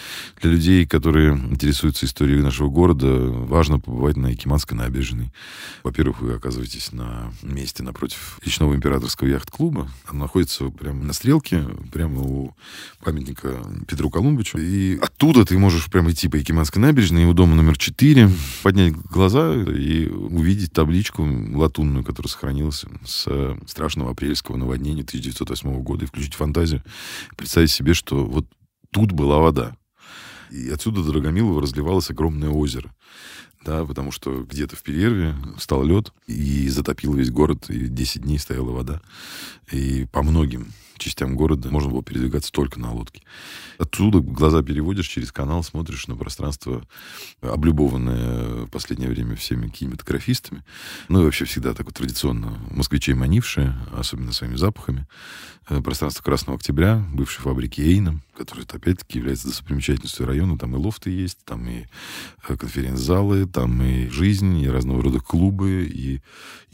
для 0.42 0.52
людей, 0.52 0.86
которые 0.86 1.36
интересуются 1.36 2.06
историей 2.06 2.42
нашего 2.42 2.70
города, 2.70 3.08
важно 3.08 3.80
побывать 3.80 4.18
на 4.18 4.28
Якиманской 4.28 4.78
набережной. 4.78 5.32
Во-первых, 5.84 6.22
вы 6.22 6.34
оказываетесь 6.34 6.92
на 6.92 7.34
месте 7.42 7.84
напротив 7.84 8.40
личного 8.44 8.76
императорского 8.76 9.28
яхт-клуба. 9.28 9.90
Он 10.10 10.20
находится 10.20 10.70
прямо 10.70 11.04
на 11.04 11.14
стрелке, 11.14 11.68
прямо 11.92 12.22
у 12.22 12.55
памятника 13.04 13.64
Петру 13.88 14.10
Колумбовичу. 14.10 14.58
И 14.58 14.98
оттуда 14.98 15.46
ты 15.46 15.58
можешь 15.58 15.90
прямо 15.90 16.12
идти 16.12 16.28
по 16.28 16.36
Якиманской 16.36 16.82
набережной, 16.82 17.26
у 17.26 17.34
дома 17.34 17.56
номер 17.56 17.78
4, 17.78 18.30
поднять 18.64 18.94
глаза 18.94 19.54
и 19.54 20.08
увидеть 20.08 20.74
табличку 20.74 21.24
латунную, 21.24 22.04
которая 22.04 22.30
сохранилась 22.30 22.86
с 23.06 23.58
страшного 23.68 24.12
апрельского 24.12 24.58
наводнения 24.58 25.04
1908 25.04 25.82
года, 25.82 26.06
и 26.06 26.08
включить 26.08 26.34
фантазию, 26.34 26.84
представить 27.38 27.72
себе, 27.72 27.94
что 27.94 28.26
вот 28.26 28.46
тут 28.92 29.12
была 29.12 29.40
вода. 29.40 29.76
И 30.52 30.70
отсюда 30.70 31.04
до 31.04 31.12
Драгомилова 31.12 31.62
разливалось 31.62 32.10
огромное 32.10 32.50
озеро. 32.50 32.94
Да, 33.66 33.84
потому 33.84 34.12
что 34.12 34.44
где-то 34.44 34.76
в 34.76 34.84
перерве 34.84 35.36
стал 35.58 35.84
лед 35.84 36.14
и 36.28 36.70
затопил 36.70 37.16
весь 37.16 37.32
город, 37.32 37.68
и 37.70 37.88
10 37.88 38.22
дней 38.22 38.38
стояла 38.38 38.70
вода. 38.70 39.02
И 39.72 40.06
по 40.12 40.22
многим 40.22 40.68
частям 41.00 41.36
города 41.36 41.70
можно 41.70 41.90
было 41.90 42.04
передвигаться 42.04 42.52
только 42.52 42.80
на 42.80 42.94
лодке. 42.94 43.22
Оттуда 43.78 44.20
глаза 44.20 44.64
переводишь 44.64 45.08
через 45.08 45.32
канал, 45.32 45.64
смотришь 45.64 46.08
на 46.08 46.16
пространство, 46.16 46.84
облюбованное 47.42 48.66
в 48.66 48.70
последнее 48.70 49.10
время 49.10 49.36
всеми 49.36 49.70
кинематографистами. 49.70 50.64
Ну 51.10 51.22
и 51.22 51.26
вообще 51.26 51.46
всегда 51.46 51.74
так 51.74 51.86
вот 51.86 51.96
традиционно 51.96 52.60
москвичей 52.72 53.14
манившее, 53.14 53.76
особенно 53.94 54.32
своими 54.32 54.56
запахами. 54.56 55.08
Э, 55.68 55.82
пространство 55.82 56.22
Красного 56.22 56.58
Октября, 56.58 57.04
бывшей 57.12 57.42
фабрики 57.42 57.82
Эйна, 57.82 58.22
которая, 58.38 58.66
опять-таки, 58.72 59.18
является 59.18 59.48
достопримечательностью 59.48 60.28
района. 60.28 60.60
Там 60.60 60.76
и 60.76 60.78
лофты 60.78 61.10
есть, 61.10 61.40
там 61.44 61.68
и 61.68 61.86
э, 62.48 62.56
конференц-залы, 62.56 63.48
там 63.48 63.82
и 63.82 64.08
жизнь, 64.10 64.60
и 64.60 64.70
разного 64.70 65.02
рода 65.02 65.20
клубы, 65.20 65.90
и 65.92 66.22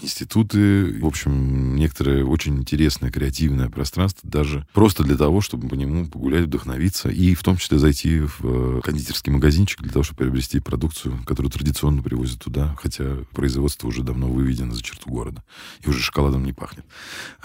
институты. 0.01 0.99
В 0.99 1.05
общем, 1.05 1.75
некоторое 1.75 2.25
очень 2.25 2.57
интересное, 2.57 3.11
креативное 3.11 3.69
пространство, 3.69 4.10
даже 4.23 4.67
просто 4.73 5.03
для 5.03 5.17
того, 5.17 5.41
чтобы 5.41 5.67
по 5.67 5.75
нему 5.75 6.07
погулять, 6.07 6.45
вдохновиться, 6.45 7.09
и 7.09 7.35
в 7.35 7.43
том 7.43 7.57
числе 7.57 7.79
зайти 7.79 8.19
в 8.19 8.39
э, 8.43 8.81
кондитерский 8.83 9.31
магазинчик 9.31 9.81
для 9.81 9.91
того, 9.91 10.03
чтобы 10.03 10.19
приобрести 10.19 10.59
продукцию, 10.59 11.19
которую 11.25 11.51
традиционно 11.51 12.01
привозят 12.01 12.39
туда, 12.39 12.75
хотя 12.81 13.17
производство 13.31 13.87
уже 13.87 14.03
давно 14.03 14.27
выведено 14.27 14.73
за 14.73 14.81
черту 14.81 15.09
города, 15.09 15.43
и 15.83 15.89
уже 15.89 15.99
шоколадом 15.99 16.43
не 16.43 16.53
пахнет. 16.53 16.85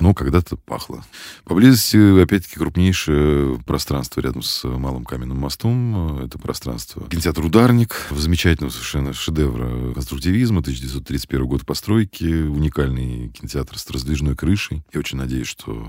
Но 0.01 0.15
когда-то 0.15 0.57
пахло. 0.57 1.05
Поблизости, 1.45 2.23
опять-таки, 2.23 2.57
крупнейшее 2.57 3.59
пространство 3.61 4.21
рядом 4.21 4.43
с 4.43 4.65
Малым 4.65 5.05
Каменным 5.05 5.39
мостом. 5.39 6.19
Это 6.19 6.39
пространство 6.39 7.09
кинотеатр 7.09 7.45
«Ударник», 7.45 8.09
замечательного 8.11 8.73
совершенно 8.73 9.13
шедевра 9.13 9.93
конструктивизма, 9.95 10.61
1931 10.61 11.47
год 11.47 11.65
постройки, 11.65 12.25
уникальный 12.25 13.29
кинотеатр 13.31 13.79
с 13.79 13.89
раздвижной 13.91 14.37
крышей. 14.37 14.83
Я 14.93 15.01
очень 15.01 15.19
надеюсь, 15.19 15.47
что 15.47 15.89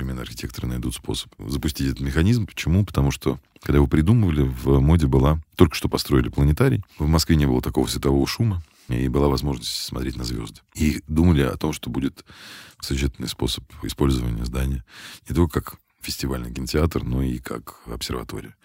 современные 0.00 0.22
архитекторы 0.22 0.66
найдут 0.66 0.94
способ 0.94 1.30
запустить 1.38 1.88
этот 1.88 2.00
механизм. 2.00 2.46
Почему? 2.46 2.86
Потому 2.86 3.10
что 3.10 3.38
когда 3.62 3.76
его 3.76 3.86
придумывали, 3.86 4.42
в 4.42 4.80
моде 4.80 5.06
была... 5.06 5.38
Только 5.56 5.74
что 5.74 5.90
построили 5.90 6.30
планетарий. 6.30 6.82
В 6.98 7.06
Москве 7.06 7.36
не 7.36 7.44
было 7.44 7.60
такого 7.60 7.86
светового 7.86 8.26
шума 8.26 8.62
и 8.88 9.08
была 9.08 9.28
возможность 9.28 9.70
смотреть 9.70 10.16
на 10.16 10.24
звезды. 10.24 10.62
И 10.74 11.02
думали 11.06 11.42
о 11.42 11.54
том, 11.58 11.74
что 11.74 11.90
будет 11.90 12.24
сочетанный 12.80 13.28
способ 13.28 13.62
использования 13.82 14.44
здания 14.46 14.84
не 15.28 15.34
только 15.34 15.60
как 15.60 15.78
фестивальный 16.00 16.52
кинотеатр, 16.52 17.04
но 17.04 17.22
и 17.22 17.38
как 17.38 17.76
обсерватория. 17.86 18.56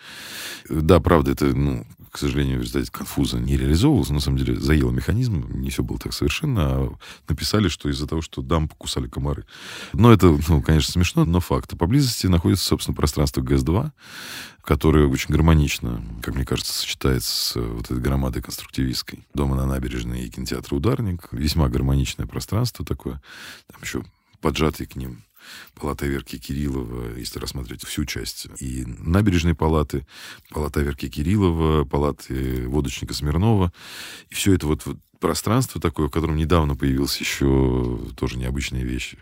Да, 0.70 1.00
правда, 1.00 1.32
это, 1.32 1.46
ну, 1.46 1.86
к 2.12 2.18
сожалению, 2.18 2.60
в 2.60 2.62
результате 2.62 2.92
конфуза 2.92 3.40
не 3.40 3.58
реализовывалось. 3.58 4.10
На 4.10 4.22
самом 4.22 4.38
деле 4.38 4.60
заело 4.60 4.92
механизм, 4.92 5.46
не 5.50 5.70
все 5.70 5.84
было 5.84 6.00
так 6.00 6.14
совершенно, 6.14 6.62
а 6.64 6.98
написали, 7.28 7.68
что 7.68 7.90
из-за 7.90 8.08
того, 8.08 8.22
что 8.22 8.42
дам 8.42 8.70
покусали 8.70 9.08
комары. 9.08 9.46
Но 9.94 10.14
это, 10.14 10.38
ну, 10.48 10.62
конечно, 10.62 10.94
смешно, 10.94 11.26
но 11.26 11.40
факт. 11.40 11.78
Поблизости 11.78 12.28
находится, 12.28 12.66
собственно, 12.66 12.96
пространство 12.96 13.42
ГЭС-2, 13.42 13.92
которое 14.64 15.08
очень 15.08 15.34
гармонично, 15.34 16.04
как 16.22 16.36
мне 16.36 16.46
кажется, 16.46 16.74
сочетается 16.74 17.30
с 17.32 17.56
вот 17.56 17.86
этой 17.86 18.00
громадой 18.00 18.42
конструктивистской. 18.42 19.26
Дома 19.34 19.56
на 19.56 19.66
набережной 19.66 20.24
и 20.24 20.30
кинотеатр 20.30 20.74
«Ударник». 20.74 21.28
Весьма 21.32 21.68
гармоничное 21.68 22.28
пространство 22.28 22.86
такое. 22.86 23.22
Там 23.72 23.82
еще 23.82 24.06
поджатый 24.40 24.86
к 24.86 24.96
ним 24.96 25.24
палата 25.74 26.06
Верки 26.06 26.38
Кириллова, 26.38 27.18
если 27.18 27.40
рассматривать 27.40 27.86
всю 27.86 28.06
часть, 28.06 28.48
и 28.60 28.86
набережной 28.86 29.56
палаты, 29.56 30.06
палата 30.52 30.82
Верки 30.82 31.10
Кириллова, 31.10 31.86
палаты 31.86 32.68
водочника 32.68 33.14
Смирнова. 33.14 33.72
И 34.30 34.36
все 34.36 34.54
это 34.54 34.68
вот, 34.68 34.86
вот 34.86 34.98
пространство 35.20 35.82
такое, 35.82 36.08
в 36.08 36.12
котором 36.12 36.36
недавно 36.36 36.76
появилась 36.76 37.18
еще 37.18 38.00
тоже 38.16 38.38
необычные 38.38 38.84
вещи. 38.84 39.18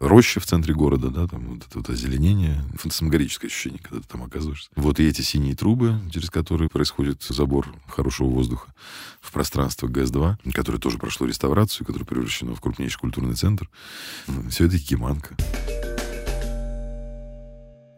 Роща 0.00 0.40
в 0.40 0.46
центре 0.46 0.74
города, 0.74 1.10
да, 1.10 1.26
там 1.26 1.46
вот 1.46 1.66
это 1.66 1.78
вот 1.78 1.90
озеленение, 1.90 2.64
фантасмагорическое 2.78 3.50
ощущение, 3.50 3.78
когда 3.78 4.00
ты 4.00 4.08
там 4.08 4.22
оказываешься. 4.22 4.70
Вот 4.76 4.98
и 5.00 5.06
эти 5.06 5.20
синие 5.20 5.54
трубы, 5.54 5.98
через 6.10 6.30
которые 6.30 6.68
происходит 6.70 7.22
забор 7.22 7.74
хорошего 7.86 8.28
воздуха 8.28 8.72
в 9.20 9.30
пространство 9.30 9.88
ГЭС-2, 9.88 10.52
которое 10.52 10.78
тоже 10.78 10.98
прошло 10.98 11.26
реставрацию, 11.26 11.86
которое 11.86 12.06
превращено 12.06 12.54
в 12.54 12.60
крупнейший 12.60 12.98
культурный 12.98 13.34
центр. 13.34 13.68
Все 14.48 14.66
это 14.66 14.78
Киманка. 14.78 15.36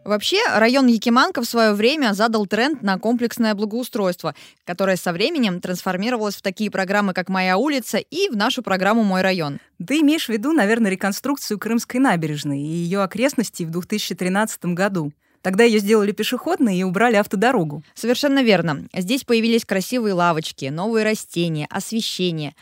Вообще, 0.05 0.37
район 0.53 0.85
Якиманка 0.85 1.41
в 1.41 1.45
свое 1.45 1.73
время 1.73 2.13
задал 2.13 2.45
тренд 2.45 2.83
на 2.83 2.99
комплексное 2.99 3.55
благоустройство, 3.55 4.35
которое 4.63 4.97
со 4.97 5.11
временем 5.11 5.59
трансформировалось 5.59 6.35
в 6.35 6.43
такие 6.43 6.69
программы, 6.69 7.13
как 7.13 7.27
«Моя 7.27 7.57
улица» 7.57 7.97
и 7.97 8.29
в 8.29 8.37
нашу 8.37 8.61
программу 8.61 9.03
«Мой 9.03 9.23
район». 9.23 9.59
Ты 9.85 10.01
имеешь 10.01 10.27
в 10.27 10.29
виду, 10.29 10.53
наверное, 10.53 10.91
реконструкцию 10.91 11.57
Крымской 11.57 11.99
набережной 11.99 12.59
и 12.59 12.67
ее 12.67 13.01
окрестностей 13.01 13.65
в 13.65 13.71
2013 13.71 14.65
году. 14.65 15.11
Тогда 15.41 15.63
ее 15.63 15.79
сделали 15.79 16.11
пешеходной 16.11 16.77
и 16.77 16.83
убрали 16.83 17.15
автодорогу. 17.15 17.83
Совершенно 17.95 18.43
верно. 18.43 18.87
Здесь 18.93 19.23
появились 19.23 19.65
красивые 19.65 20.13
лавочки, 20.13 20.65
новые 20.65 21.03
растения, 21.03 21.65
освещение. 21.71 22.53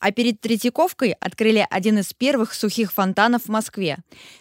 А 0.00 0.12
перед 0.12 0.40
Третьяковкой 0.40 1.12
открыли 1.12 1.66
один 1.70 1.98
из 1.98 2.12
первых 2.14 2.54
сухих 2.54 2.92
фонтанов 2.92 3.44
в 3.44 3.48
Москве. 3.48 3.98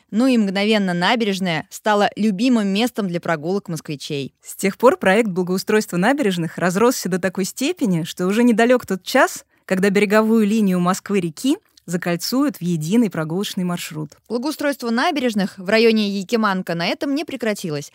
Ну 0.10 0.26
и 0.26 0.38
мгновенно 0.38 0.94
набережная 0.94 1.68
стала 1.70 2.10
любимым 2.16 2.70
местом 2.70 3.10
для 3.10 3.20
прогулок 3.20 3.68
москвичей. 3.68 4.34
С 4.42 4.56
тех 4.56 4.78
пор 4.78 4.98
проект 4.98 5.30
благоустройства 5.30 5.98
набережных 5.98 6.58
разросся 6.58 7.10
до 7.10 7.20
такой 7.20 7.44
степени, 7.44 8.04
что 8.04 8.26
уже 8.26 8.44
недалек 8.44 8.86
тот 8.86 9.04
час, 9.04 9.46
когда 9.66 9.90
береговую 9.90 10.48
линию 10.48 10.80
Москвы-реки 10.80 11.58
закольцуют 11.86 12.58
в 12.58 12.62
единый 12.62 13.10
прогулочный 13.10 13.66
маршрут. 13.66 14.12
Благоустройство 14.30 14.92
набережных 14.92 15.58
в 15.58 15.68
районе 15.68 16.10
Якиманка 16.10 16.76
на 16.76 16.88
этом 16.88 17.14
не 17.16 17.26
прекратилось. 17.26 17.92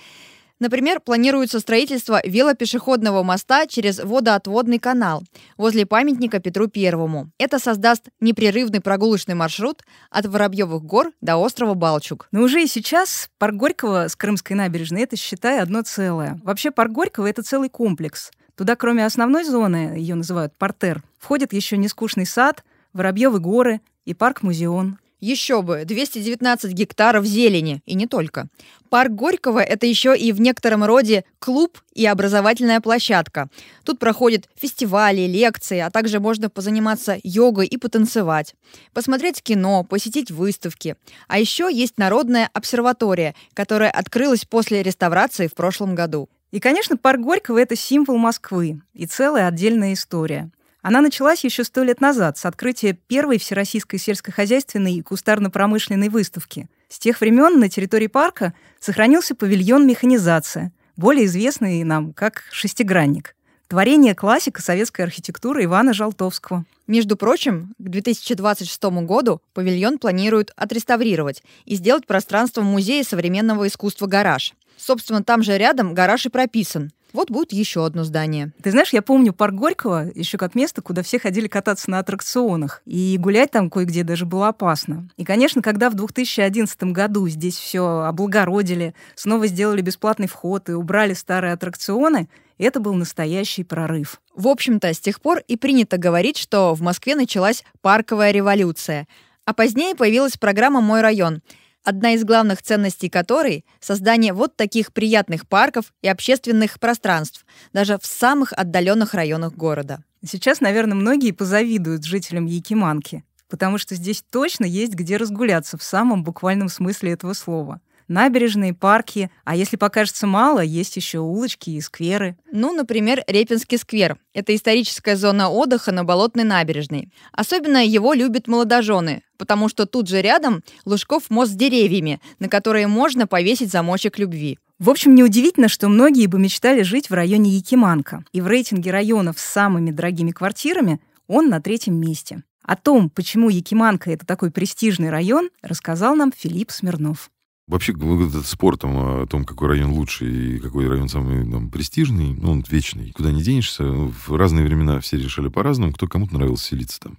Например, 0.60 1.00
планируется 1.00 1.60
строительство 1.60 2.20
велопешеходного 2.24 3.22
моста 3.22 3.66
через 3.66 3.98
водоотводный 3.98 4.78
канал 4.78 5.22
возле 5.56 5.84
памятника 5.84 6.38
Петру 6.38 6.68
Первому. 6.68 7.30
Это 7.38 7.58
создаст 7.58 8.08
непрерывный 8.20 8.80
прогулочный 8.80 9.34
маршрут 9.34 9.82
от 10.10 10.26
Воробьевых 10.26 10.82
гор 10.82 11.12
до 11.20 11.36
острова 11.36 11.74
Балчук. 11.74 12.28
Но 12.30 12.42
уже 12.42 12.62
и 12.62 12.66
сейчас 12.66 13.28
парк 13.38 13.56
Горького 13.56 14.08
с 14.08 14.16
Крымской 14.16 14.56
набережной– 14.56 15.02
это, 15.04 15.16
считай, 15.16 15.60
одно 15.60 15.82
целое. 15.82 16.40
Вообще 16.44 16.70
парк 16.70 16.92
Горького– 16.92 17.26
это 17.28 17.42
целый 17.42 17.68
комплекс– 17.68 18.30
Туда, 18.56 18.76
кроме 18.76 19.04
основной 19.04 19.44
зоны, 19.44 19.94
ее 19.96 20.14
называют 20.14 20.56
портер, 20.56 21.02
входит 21.18 21.52
еще 21.52 21.76
нескучный 21.76 22.26
сад, 22.26 22.64
Воробьевы 22.92 23.40
горы 23.40 23.80
и 24.04 24.14
парк-музеон. 24.14 24.98
Еще 25.24 25.62
бы, 25.62 25.86
219 25.86 26.72
гектаров 26.72 27.24
зелени, 27.24 27.80
и 27.86 27.94
не 27.94 28.06
только. 28.06 28.48
Парк 28.90 29.12
Горького– 29.12 29.58
это 29.60 29.86
еще 29.86 30.14
и 30.14 30.32
в 30.32 30.40
некотором 30.42 30.84
роде 30.84 31.24
клуб 31.38 31.80
и 31.94 32.04
образовательная 32.04 32.82
площадка. 32.82 33.48
Тут 33.84 33.98
проходят 33.98 34.50
фестивали, 34.54 35.22
лекции, 35.22 35.78
а 35.78 35.90
также 35.90 36.20
можно 36.20 36.50
позаниматься 36.50 37.16
йогой 37.22 37.66
и 37.66 37.78
потанцевать, 37.78 38.54
посмотреть 38.92 39.42
кино, 39.42 39.82
посетить 39.82 40.30
выставки. 40.30 40.94
А 41.26 41.38
еще 41.38 41.70
есть 41.72 41.96
народная 41.96 42.50
обсерватория, 42.52 43.34
которая 43.54 43.90
открылась 43.90 44.44
после 44.44 44.82
реставрации 44.82 45.46
в 45.46 45.54
прошлом 45.54 45.94
году. 45.94 46.28
И, 46.50 46.60
конечно, 46.60 46.98
парк 46.98 47.22
Горького– 47.22 47.56
это 47.62 47.76
символ 47.76 48.18
Москвы 48.18 48.82
и 48.92 49.06
целая 49.06 49.48
отдельная 49.48 49.94
история– 49.94 50.50
она 50.84 51.00
началась 51.00 51.42
еще 51.44 51.64
сто 51.64 51.82
лет 51.82 52.02
назад 52.02 52.36
с 52.36 52.44
открытия 52.44 52.92
первой 52.92 53.38
всероссийской 53.38 53.98
сельскохозяйственной 53.98 54.96
и 54.96 55.02
кустарно-промышленной 55.02 56.10
выставки. 56.10 56.68
С 56.90 56.98
тех 56.98 57.22
времен 57.22 57.58
на 57.58 57.70
территории 57.70 58.06
парка 58.06 58.52
сохранился 58.80 59.34
павильон 59.34 59.86
«Механизация», 59.86 60.72
более 60.98 61.24
известный 61.24 61.82
нам 61.84 62.12
как 62.12 62.42
«Шестигранник». 62.52 63.34
Творение 63.66 64.14
классика 64.14 64.60
советской 64.60 65.00
архитектуры 65.00 65.64
Ивана 65.64 65.94
Жалтовского. 65.94 66.66
Между 66.86 67.16
прочим, 67.16 67.72
к 67.78 67.88
2026 67.88 68.82
году 69.06 69.40
павильон 69.54 69.98
планируют 69.98 70.52
отреставрировать 70.54 71.42
и 71.64 71.76
сделать 71.76 72.06
пространством 72.06 72.66
музея 72.66 73.04
современного 73.04 73.68
искусства 73.68 74.06
«Гараж». 74.06 74.52
Собственно, 74.76 75.24
там 75.24 75.42
же 75.42 75.56
рядом 75.56 75.94
гараж 75.94 76.26
и 76.26 76.28
прописан. 76.28 76.92
Вот 77.14 77.30
будет 77.30 77.52
еще 77.52 77.86
одно 77.86 78.02
здание. 78.02 78.52
Ты 78.60 78.72
знаешь, 78.72 78.92
я 78.92 79.00
помню 79.00 79.32
парк 79.32 79.54
Горького 79.54 80.10
еще 80.16 80.36
как 80.36 80.56
место, 80.56 80.82
куда 80.82 81.04
все 81.04 81.20
ходили 81.20 81.46
кататься 81.46 81.88
на 81.88 82.00
аттракционах. 82.00 82.82
И 82.86 83.16
гулять 83.20 83.52
там 83.52 83.70
кое-где 83.70 84.02
даже 84.02 84.26
было 84.26 84.48
опасно. 84.48 85.08
И, 85.16 85.24
конечно, 85.24 85.62
когда 85.62 85.90
в 85.90 85.94
2011 85.94 86.82
году 86.92 87.28
здесь 87.28 87.56
все 87.56 88.00
облагородили, 88.00 88.96
снова 89.14 89.46
сделали 89.46 89.80
бесплатный 89.80 90.26
вход 90.26 90.68
и 90.68 90.72
убрали 90.72 91.14
старые 91.14 91.52
аттракционы, 91.52 92.28
это 92.58 92.80
был 92.80 92.94
настоящий 92.94 93.62
прорыв. 93.62 94.20
В 94.34 94.48
общем-то, 94.48 94.92
с 94.92 94.98
тех 94.98 95.20
пор 95.20 95.40
и 95.46 95.56
принято 95.56 95.98
говорить, 95.98 96.36
что 96.36 96.74
в 96.74 96.82
Москве 96.82 97.14
началась 97.14 97.62
парковая 97.80 98.32
революция. 98.32 99.06
А 99.44 99.54
позднее 99.54 99.94
появилась 99.94 100.36
программа 100.36 100.80
«Мой 100.80 101.00
район», 101.00 101.42
одна 101.84 102.14
из 102.14 102.24
главных 102.24 102.62
ценностей 102.62 103.08
которой— 103.08 103.64
создание 103.80 104.32
вот 104.32 104.56
таких 104.56 104.92
приятных 104.92 105.46
парков 105.46 105.92
и 106.02 106.08
общественных 106.08 106.80
пространств, 106.80 107.46
даже 107.72 107.98
в 107.98 108.06
самых 108.06 108.52
отдаленных 108.52 109.14
районах 109.14 109.54
города. 109.54 110.02
Сейчас, 110.26 110.60
наверное, 110.60 110.96
многие 110.96 111.32
позавидуют 111.32 112.04
жителям 112.04 112.46
Якиманки, 112.46 113.24
потому 113.48 113.78
что 113.78 113.94
здесь 113.94 114.24
точно 114.28 114.64
есть 114.64 114.94
где 114.94 115.18
разгуляться 115.18 115.76
в 115.76 115.82
самом 115.82 116.24
буквальном 116.24 116.68
смысле 116.68 117.12
этого 117.12 117.34
слова— 117.34 117.80
набережные, 118.08 118.74
парки, 118.74 119.30
а 119.44 119.56
если 119.56 119.76
покажется 119.76 120.26
мало, 120.26 120.60
есть 120.60 120.96
еще 120.96 121.18
улочки 121.18 121.70
и 121.70 121.80
скверы. 121.80 122.36
Ну, 122.52 122.72
например, 122.72 123.22
Репинский 123.26 123.78
сквер. 123.78 124.16
Это 124.32 124.54
историческая 124.54 125.16
зона 125.16 125.48
отдыха 125.50 125.92
на 125.92 126.04
Болотной 126.04 126.44
набережной. 126.44 127.12
Особенно 127.32 127.84
его 127.84 128.12
любят 128.14 128.48
молодожены, 128.48 129.22
потому 129.38 129.68
что 129.68 129.86
тут 129.86 130.08
же 130.08 130.20
рядом 130.20 130.62
Лужков 130.84 131.30
мост 131.30 131.52
с 131.52 131.56
деревьями, 131.56 132.20
на 132.38 132.48
которые 132.48 132.86
можно 132.86 133.26
повесить 133.26 133.70
замочек 133.70 134.18
любви. 134.18 134.58
В 134.78 134.90
общем, 134.90 135.14
неудивительно, 135.14 135.68
что 135.68 135.88
многие 135.88 136.26
бы 136.26 136.38
мечтали 136.38 136.82
жить 136.82 137.08
в 137.08 137.14
районе 137.14 137.50
Якиманка. 137.50 138.24
И 138.32 138.40
в 138.40 138.46
рейтинге 138.46 138.90
районов 138.90 139.38
с 139.38 139.44
самыми 139.44 139.90
дорогими 139.92 140.32
квартирами 140.32 141.00
он 141.28 141.48
на 141.48 141.60
третьем 141.60 141.94
месте. 141.94 142.42
О 142.64 142.76
том, 142.76 143.10
почему 143.10 143.50
Якиманка— 143.50 144.10
это 144.12 144.24
такой 144.26 144.50
престижный 144.50 145.10
район, 145.10 145.50
рассказал 145.62 146.16
нам 146.16 146.32
Филипп 146.34 146.70
Смирнов. 146.70 147.30
Вообще, 147.66 147.92
этот 147.92 148.46
спор 148.46 148.76
там, 148.76 149.22
о 149.22 149.26
том, 149.26 149.46
какой 149.46 149.68
район 149.68 149.92
лучше 149.92 150.30
и 150.30 150.58
какой 150.58 150.86
район 150.86 151.08
самый 151.08 151.50
там, 151.50 151.70
престижный, 151.70 152.34
ну, 152.34 152.52
он 152.52 152.64
вечный. 152.68 153.12
Куда 153.12 153.32
не 153.32 153.42
денешься. 153.42 153.84
В 153.84 154.36
разные 154.36 154.66
времена 154.66 155.00
все 155.00 155.16
решали 155.16 155.48
по-разному. 155.48 155.94
Кто 155.94 156.06
кому-то 156.06 156.34
нравилось 156.34 156.62
селиться 156.62 157.00
там 157.00 157.16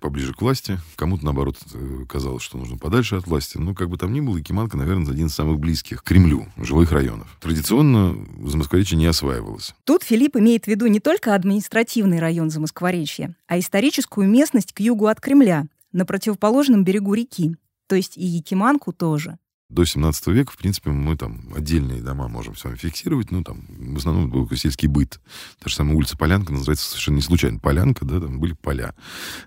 поближе 0.00 0.32
к 0.32 0.40
власти, 0.40 0.78
кому-то, 0.96 1.26
наоборот, 1.26 1.58
э, 1.74 2.04
казалось, 2.08 2.42
что 2.42 2.56
нужно 2.56 2.78
подальше 2.78 3.16
от 3.16 3.26
власти. 3.26 3.58
Ну, 3.58 3.74
как 3.74 3.90
бы 3.90 3.98
там 3.98 4.14
ни 4.14 4.20
было, 4.20 4.38
Якиманка, 4.38 4.78
наверное, 4.78 5.12
один 5.12 5.26
из 5.26 5.34
самых 5.34 5.60
близких 5.60 6.02
к 6.02 6.06
Кремлю 6.06 6.48
жилых 6.56 6.90
районов. 6.90 7.28
Традиционно 7.40 8.16
Замоскворечье 8.46 8.96
не 8.96 9.06
осваивалось. 9.06 9.74
Тут 9.84 10.04
Филипп 10.04 10.36
имеет 10.36 10.64
в 10.64 10.68
виду 10.68 10.86
не 10.86 11.00
только 11.00 11.34
административный 11.34 12.18
район 12.18 12.48
Замоскворечья, 12.48 13.34
а 13.46 13.58
историческую 13.58 14.26
местность 14.26 14.72
к 14.72 14.80
югу 14.80 15.06
от 15.06 15.20
Кремля, 15.20 15.66
на 15.92 16.06
противоположном 16.06 16.82
берегу 16.82 17.12
реки, 17.12 17.56
то 17.86 17.94
есть 17.94 18.16
и 18.16 18.24
Якиманку 18.24 18.94
тоже 18.94 19.36
до 19.72 19.84
17 19.84 20.26
века, 20.28 20.52
в 20.52 20.56
принципе, 20.56 20.90
мы 20.90 21.16
там 21.16 21.42
отдельные 21.56 22.02
дома 22.02 22.28
можем 22.28 22.56
с 22.56 22.64
вами 22.64 22.76
фиксировать. 22.76 23.30
Ну, 23.30 23.42
там, 23.42 23.64
в 23.68 23.96
основном 23.96 24.30
был 24.30 24.48
сельский 24.54 24.86
быт. 24.86 25.18
Та 25.60 25.70
же 25.70 25.74
самая 25.74 25.96
улица 25.96 26.16
Полянка 26.16 26.52
называется 26.52 26.88
совершенно 26.88 27.16
не 27.16 27.22
случайно. 27.22 27.58
Полянка, 27.58 28.04
да, 28.04 28.20
там 28.20 28.38
были 28.38 28.52
поля, 28.52 28.94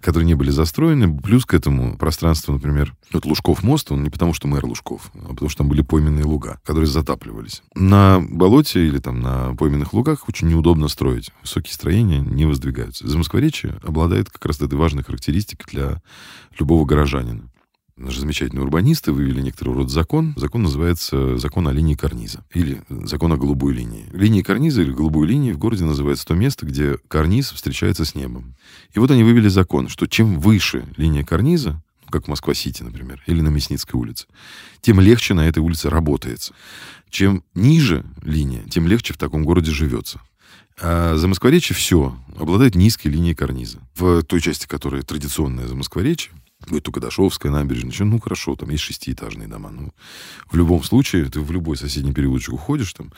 которые 0.01 0.25
не 0.25 0.33
были 0.33 0.49
застроены. 0.49 1.15
Плюс 1.21 1.45
к 1.45 1.53
этому 1.53 1.97
пространство, 1.97 2.53
например, 2.53 2.95
вот 3.13 3.25
Лужков 3.25 3.63
мост, 3.63 3.91
он 3.91 4.03
не 4.03 4.09
потому, 4.09 4.33
что 4.33 4.47
мэр 4.47 4.65
Лужков, 4.65 5.11
а 5.13 5.29
потому 5.29 5.49
что 5.49 5.59
там 5.59 5.69
были 5.69 5.83
пойменные 5.83 6.25
луга, 6.25 6.59
которые 6.63 6.87
затапливались. 6.87 7.61
На 7.75 8.19
болоте 8.19 8.87
или 8.87 8.97
там 8.97 9.19
на 9.19 9.55
пойменных 9.55 9.93
лугах 9.93 10.27
очень 10.27 10.47
неудобно 10.47 10.87
строить. 10.87 11.31
Высокие 11.41 11.73
строения 11.73 12.19
не 12.19 12.45
воздвигаются. 12.45 13.07
Замоскворечье 13.07 13.79
обладает 13.83 14.29
как 14.29 14.45
раз 14.45 14.59
этой 14.61 14.77
важной 14.77 15.03
характеристикой 15.03 15.67
для 15.71 16.01
любого 16.57 16.85
горожанина. 16.85 17.49
Наши 17.97 18.19
замечательные 18.19 18.61
урбанисты 18.61 19.13
вывели 19.13 19.39
некоторый 19.39 19.73
род 19.73 19.89
закон. 19.89 20.33
Закон 20.35 20.63
называется 20.63 21.37
закон 21.37 21.65
о 21.69 21.71
линии 21.71 21.95
карниза. 21.95 22.43
Или 22.53 22.81
закон 22.89 23.31
о 23.31 23.37
голубой 23.37 23.73
линии. 23.73 24.05
Линии 24.11 24.41
карниза 24.41 24.81
или 24.81 24.91
голубой 24.91 25.27
линии 25.27 25.53
в 25.53 25.57
городе 25.57 25.85
называется 25.85 26.25
то 26.25 26.33
место, 26.33 26.65
где 26.65 26.97
карниз 27.07 27.51
встречается 27.51 28.03
с 28.03 28.13
небом. 28.13 28.53
И 28.93 28.99
вот 28.99 29.11
они 29.11 29.23
вывели 29.23 29.47
закон, 29.47 29.87
что 29.87 30.07
чем 30.07 30.41
выше 30.41 30.85
линия 30.97 31.23
карниза, 31.23 31.81
как 32.09 32.25
в 32.25 32.27
Москва-Сити, 32.27 32.83
например, 32.83 33.23
или 33.27 33.39
на 33.39 33.47
Мясницкой 33.47 33.97
улице, 33.97 34.27
тем 34.81 34.99
легче 34.99 35.33
на 35.33 35.47
этой 35.47 35.59
улице 35.59 35.89
работается. 35.89 36.53
Чем 37.09 37.45
ниже 37.53 38.03
линия, 38.23 38.63
тем 38.69 38.89
легче 38.89 39.13
в 39.13 39.17
таком 39.17 39.45
городе 39.45 39.71
живется. 39.71 40.19
А 40.81 41.15
за 41.15 41.29
Москворечье 41.29 41.73
все 41.73 42.17
обладает 42.37 42.75
низкой 42.75 43.07
линией 43.07 43.35
карниза. 43.35 43.79
В 43.95 44.21
той 44.23 44.41
части, 44.41 44.67
которая 44.67 45.01
традиционная 45.01 45.65
за 45.65 45.75
Москворечье, 46.59 46.69
будет 46.69 46.83
только 46.83 46.99
Дашовская 46.99 47.51
набережная. 47.51 48.05
Ну, 48.05 48.19
хорошо, 48.19 48.55
там 48.55 48.69
есть 48.69 48.83
шестиэтажные 48.83 49.47
дома. 49.47 49.69
Ну, 49.71 49.93
в 50.47 50.55
любом 50.55 50.83
случае, 50.83 51.25
ты 51.25 51.39
в 51.39 51.51
любой 51.51 51.77
соседний 51.77 52.13
переулочек 52.13 52.53
уходишь 52.53 52.93
там, 52.93 53.11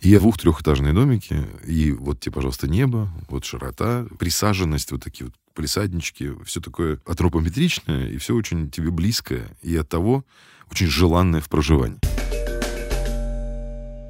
и 0.00 0.16
двух-трехэтажные 0.16 0.92
домики, 0.92 1.46
и 1.66 1.92
вот 1.92 2.20
тебе, 2.20 2.32
пожалуйста, 2.32 2.68
небо, 2.68 3.10
вот 3.28 3.44
широта, 3.44 4.06
присаженность, 4.18 4.92
вот 4.92 5.02
такие 5.02 5.26
вот 5.26 5.34
полисаднички, 5.54 6.32
все 6.44 6.60
такое 6.60 7.00
антропометричное, 7.06 8.10
и 8.10 8.16
все 8.16 8.34
очень 8.34 8.70
тебе 8.70 8.90
близкое, 8.90 9.48
и 9.62 9.76
от 9.76 9.88
того 9.88 10.24
очень 10.70 10.86
желанное 10.86 11.40
в 11.40 11.48
проживании. 11.48 11.98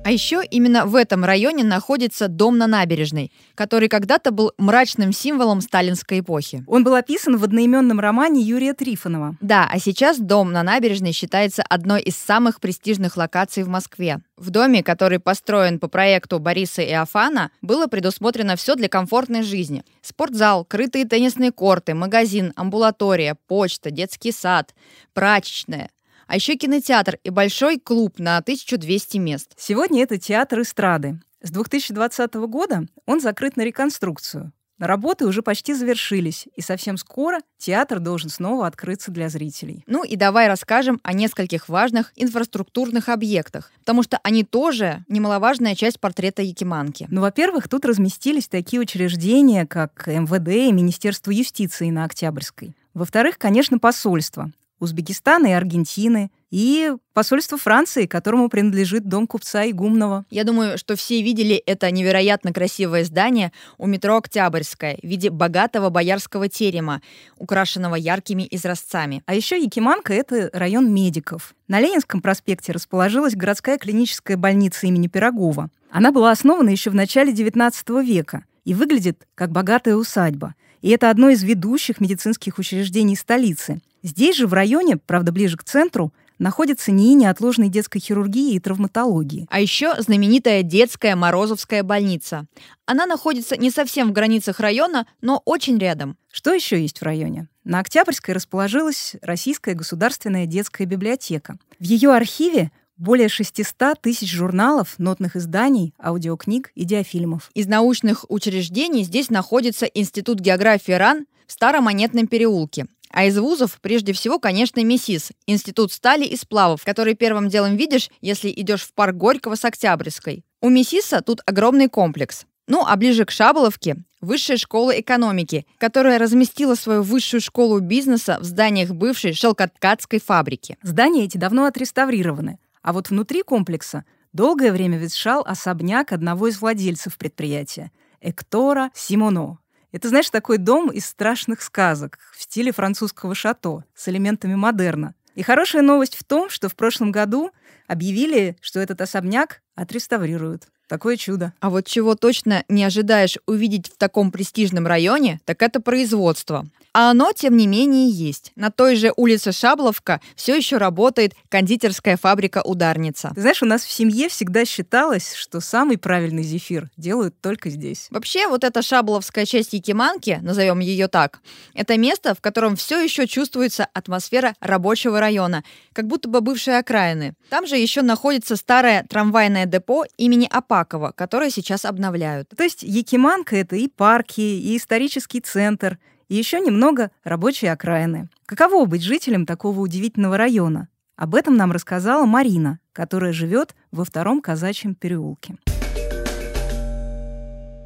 А 0.09 0.11
еще 0.11 0.43
именно 0.43 0.87
в 0.87 0.95
этом 0.95 1.23
районе 1.23 1.65
находится 1.65 2.29
дом 2.29 2.57
на 2.57 2.67
набережной, 2.67 3.31
который 3.55 3.91
когда-то 3.91 4.31
был 4.31 4.53
мрачным 4.57 5.13
символом 5.13 5.61
сталинской 5.61 6.21
эпохи. 6.21 6.65
Он 6.67 6.83
был 6.83 6.95
описан 6.95 7.37
в 7.37 7.45
одноименном 7.45 8.01
романе 8.01 8.41
Юрия 8.41 8.73
Трифонова. 8.73 9.37
Да, 9.43 9.69
а 9.71 9.79
сейчас 9.79 10.19
дом 10.19 10.51
на 10.51 10.63
набережной 10.63 11.13
считается 11.13 11.63
одной 11.63 12.01
из 12.01 12.17
самых 12.17 12.59
престижных 12.59 13.19
локаций 13.19 13.65
в 13.65 13.69
Москве. 13.69 14.23
В 14.39 14.49
доме, 14.49 14.83
который 14.83 15.19
построен 15.19 15.79
по 15.79 15.89
проекту 15.89 16.39
Бориса 16.39 16.83
Иофана, 16.83 17.51
было 17.61 17.87
предусмотрено 17.87 18.57
все 18.57 18.77
для 18.77 18.89
комфортной 18.89 19.43
жизни. 19.43 19.85
Спортзал, 20.01 20.65
крытые 20.65 21.05
теннисные 21.05 21.53
корты, 21.53 21.93
магазин, 21.93 22.55
амбулатория, 22.57 23.37
почта, 23.47 23.91
детский 23.91 24.33
сад, 24.33 24.75
прачечная, 25.13 25.91
а 26.29 26.37
еще 26.37 26.55
кинотеатр 26.55 27.19
и 27.25 27.31
большой 27.31 27.81
клуб 27.81 28.19
на 28.19 28.37
1200 28.37 29.17
мест. 29.17 29.53
Сегодня 29.57 30.03
это 30.05 30.19
театр 30.19 30.61
эстрады. 30.61 31.21
С 31.43 31.51
2020 31.51 32.35
года 32.35 32.87
он 33.07 33.21
закрыт 33.21 33.57
на 33.57 33.63
реконструкцию. 33.63 34.53
Работы 34.79 35.27
уже 35.27 35.43
почти 35.43 35.75
завершились, 35.75 36.47
и 36.55 36.61
совсем 36.61 36.99
скоро 36.99 37.41
театр 37.57 37.99
должен 37.99 38.31
снова 38.31 38.67
открыться 38.69 39.11
для 39.11 39.29
зрителей. 39.29 39.83
Ну 39.89 40.05
и 40.05 40.15
давай 40.15 40.47
расскажем 40.47 41.01
о 41.03 41.15
нескольких 41.15 41.69
важных 41.69 42.13
инфраструктурных 42.15 43.09
объектах, 43.09 43.73
потому 43.81 44.05
что 44.05 44.21
они 44.23 44.45
тоже 44.45 45.05
немаловажная 45.09 45.75
часть 45.75 45.99
портрета 45.99 46.43
Якиманки. 46.43 47.09
Ну, 47.11 47.23
во-первых, 47.23 47.69
тут 47.69 47.85
разместились 47.85 48.47
такие 48.47 48.81
учреждения, 48.81 49.67
как 49.67 50.07
МВД 50.07 50.49
и 50.49 50.73
Министерство 50.73 51.33
юстиции 51.33 51.91
на 51.91 52.05
Октябрьской. 52.05 52.77
Во-вторых, 52.95 53.37
конечно, 53.37 53.81
посольство. 53.81 54.53
Узбекистана 54.81 55.49
и 55.49 55.53
Аргентины, 55.53 56.31
и 56.51 56.95
посольство 57.13 57.59
Франции, 57.59 58.07
которому 58.07 58.49
принадлежит 58.49 59.07
дом 59.07 59.27
купца 59.27 59.69
Игумного. 59.69 60.25
Я 60.31 60.45
думаю, 60.45 60.79
что 60.79 60.97
все 60.97 61.21
видели 61.23 61.57
это 61.57 61.91
невероятно 61.91 62.53
красивое 62.53 63.05
здание 63.05 63.53
у 63.77 63.87
метро 63.87 64.17
Октябрьское 64.17 64.99
в 65.03 65.07
виде 65.07 65.31
богатого 65.31 65.91
боярского 65.91 66.49
терема, 66.49 67.03
украшенного 67.37 67.97
яркими 67.97 68.47
изразцами. 68.51 69.23
А 69.27 69.35
еще 69.35 69.61
Якиманка— 69.61 70.13
это 70.15 70.51
район 70.53 70.93
медиков. 70.93 71.55
На 71.67 71.81
Ленинском 71.81 72.23
проспекте 72.23 72.73
расположилась 72.73 73.35
городская 73.35 73.77
клиническая 73.79 74.37
больница 74.37 74.87
имени 74.87 75.09
Пирогова. 75.09 75.71
Она 75.91 76.13
была 76.13 76.31
основана 76.31 76.71
еще 76.71 76.91
в 76.91 76.95
начале 76.95 77.33
XIX 77.33 77.73
века 78.03 78.45
и 78.65 78.75
выглядит 78.75 79.27
как 79.35 79.51
богатая 79.51 79.97
усадьба. 79.97 80.55
И 80.81 80.91
это 80.91 81.11
одно 81.11 81.29
из 81.31 81.43
ведущих 81.43 82.01
медицинских 82.01 82.59
учреждений 82.59 83.17
столицы. 83.17 83.81
Здесь 84.03 84.37
же, 84.37 84.47
в 84.47 84.55
районе, 84.55 84.97
правда, 84.97 85.33
ближе 85.33 85.57
к 85.57 85.65
центру, 85.65 86.13
находится 86.39 86.93
НИИ 86.93 87.15
неотложной 87.15 87.69
детской 87.69 87.99
хирургии 87.99 88.55
и 88.55 88.61
травматологии. 88.61 89.47
А 89.51 89.61
еще 89.61 90.01
знаменитая 90.01 90.63
детская 90.63 91.17
Морозовская 91.17 91.83
больница. 91.83 92.47
Она 92.87 93.07
находится 93.07 93.57
не 93.57 93.71
совсем 93.71 94.09
в 94.09 94.13
границах 94.13 94.61
района, 94.61 95.07
но 95.21 95.43
очень 95.45 95.79
рядом. 95.79 96.17
Что 96.31 96.53
еще 96.53 96.81
есть 96.81 97.01
в 97.01 97.03
районе? 97.03 97.49
На 97.65 97.81
Октябрьской 97.81 98.35
расположилась 98.35 99.17
Российская 99.21 99.75
государственная 99.75 100.47
детская 100.47 100.85
библиотека. 100.85 101.59
В 101.79 101.85
ее 101.85 102.13
архиве 102.13 102.71
более 102.97 103.29
600 103.29 104.01
тысяч 104.01 104.33
журналов, 104.33 104.95
нотных 104.99 105.37
изданий, 105.37 105.95
аудиокниг 106.03 106.73
и 106.75 106.85
диафильмов. 106.85 107.51
Из 107.55 107.67
научных 107.67 108.25
учреждений 108.29 109.05
здесь 109.05 109.31
находится 109.31 109.87
Институт 109.87 110.41
географии 110.41 110.93
РАН 110.93 111.27
в 111.47 111.53
Старомонетном 111.53 112.27
переулке. 112.27 112.87
А 113.11 113.25
из 113.25 113.39
вузов, 113.39 113.79
прежде 113.81 114.13
всего, 114.13 114.39
конечно, 114.39 114.83
МИСИС, 114.83 115.33
Институт 115.47 115.93
стали 115.93 116.25
и 116.25 116.37
сплавов, 116.37 116.85
который 116.85 117.15
первым 117.15 117.49
делом 117.49 117.77
видишь, 117.77 118.11
если 118.21 118.51
идешь 118.51 118.83
в 118.83 118.93
парк 118.93 119.17
Горького 119.17 119.55
с 119.55 119.65
Октябрьской. 119.65 120.45
У 120.61 120.69
МИСИСа 120.69 121.23
тут 121.23 121.41
огромный 121.47 121.89
комплекс. 121.89 122.45
Ну, 122.67 122.85
а 122.87 122.97
ближе 122.97 123.25
к 123.25 123.31
Шаболовке– 123.31 123.97
Высшая 124.21 124.57
школа 124.57 124.99
экономики, 124.99 125.65
которая 125.79 126.19
разместила 126.19 126.75
свою 126.75 127.03
высшую 127.03 127.41
школу 127.41 127.79
бизнеса 127.79 128.39
в 128.41 128.45
зданиях 128.45 128.91
бывшей 128.91 129.33
шелкоткацкой 129.33 130.21
фабрики. 130.21 130.77
Здания 130.83 131.25
эти 131.25 131.37
давно 131.39 131.67
отреставрированы, 131.67 132.59
а 132.83 132.93
вот 132.93 133.11
внутри 133.11 133.43
комплекса 133.43 134.05
долгое 134.33 134.73
время 134.73 134.99
ветшал 134.99 135.45
особняк 135.47 136.13
одного 136.13 136.49
из 136.49 136.61
владельцев 136.61 137.17
предприятия– 137.17 137.93
Эктора 138.21 138.91
Симоно. 138.93 139.59
Это, 139.91 140.09
знаешь, 140.09 140.31
такой 140.31 140.59
дом 140.59 140.91
из 140.91 141.07
страшных 141.07 141.63
сказок 141.63 142.19
в 142.37 142.43
стиле 142.43 142.73
французского 142.73 143.35
шато 143.35 143.85
с 143.95 144.09
элементами 144.09 144.55
модерна. 144.55 145.15
И 145.35 145.43
хорошая 145.43 145.83
новость 145.83 146.17
в 146.17 146.25
том, 146.25 146.51
что 146.51 146.69
в 146.69 146.75
прошлом 146.75 147.11
году 147.11 147.53
объявили, 147.87 148.57
что 148.61 148.81
этот 148.81 149.01
особняк 149.01 149.63
отреставрируют. 149.75 150.69
Такое 150.89 151.17
чудо. 151.17 151.53
А 151.61 151.69
вот 151.71 151.87
чего 151.87 152.15
точно 152.15 152.65
не 152.69 152.83
ожидаешь 152.83 153.39
увидеть 153.47 153.89
в 153.89 153.97
таком 153.97 154.33
престижном 154.33 154.87
районе, 154.87 155.41
так 155.45 155.63
это 155.63 155.81
производство. 155.81 156.67
А 156.95 157.11
оно, 157.11 157.33
тем 157.33 157.57
не 157.57 157.67
менее, 157.67 158.11
есть. 158.11 158.53
На 158.57 158.71
той 158.71 158.97
же 158.97 159.13
улице 159.17 159.53
Шабловка 159.53 160.21
все 160.35 160.57
еще 160.57 160.79
работает 160.79 161.35
кондитерская 161.49 162.17
фабрика 162.17 162.63
«Ударница». 162.65 163.31
Ты 163.35 163.43
знаешь, 163.43 163.63
у 163.63 163.67
нас 163.67 163.85
в 163.85 163.93
семье 163.93 164.29
всегда 164.29 164.65
считалось, 164.65 165.35
что 165.35 165.61
самый 165.61 165.99
правильный 165.99 166.43
зефир 166.43 166.91
делают 166.97 167.41
только 167.41 167.71
здесь. 167.71 168.09
Вообще, 168.11 168.49
вот 168.49 168.65
эта 168.65 168.83
шабловская 168.83 169.47
часть 169.47 169.75
Якиманки, 169.75 170.41
назовем 170.43 170.81
ее 170.81 171.09
так, 171.09 171.41
это 171.75 171.97
место, 171.99 172.35
в 172.35 172.41
котором 172.41 172.75
все 172.75 173.01
еще 173.01 173.27
чувствуется 173.27 173.87
атмосфера 173.93 174.55
рабочего 174.61 175.21
района, 175.21 175.63
как 175.93 176.07
будто 176.07 176.29
бы 176.29 176.41
бывшие 176.41 176.79
окраины. 176.79 177.35
Там 177.51 177.67
же 177.67 177.77
еще 177.77 178.03
находится 178.03 178.57
старое 178.57 179.05
трамвайное 179.09 179.67
депо 179.67 180.05
имени 180.17 180.49
Апакова, 180.79 181.13
которое 181.13 181.51
сейчас 181.51 181.85
обновляют. 181.85 182.51
То 182.57 182.63
есть 182.63 182.83
Якиманка— 182.83 183.57
это 183.57 183.77
и 183.77 183.89
парки, 183.89 184.41
и 184.41 184.77
исторический 184.77 185.41
центр, 185.41 185.99
и 186.29 186.37
еще 186.37 186.61
немного 186.61 187.11
рабочей 187.25 187.67
окраины. 187.67 188.29
Каково 188.47 188.85
быть 188.85 189.03
жителем 189.03 189.47
такого 189.47 189.81
удивительного 189.81 190.37
района? 190.37 190.89
Об 191.17 191.35
этом 191.35 191.57
нам 191.57 191.73
рассказала 191.73 192.27
Марина, 192.27 192.79
которая 192.93 193.33
живет 193.33 193.75
во 193.91 194.05
втором 194.05 194.41
казачьем 194.41 194.95
переулке. 194.95 195.57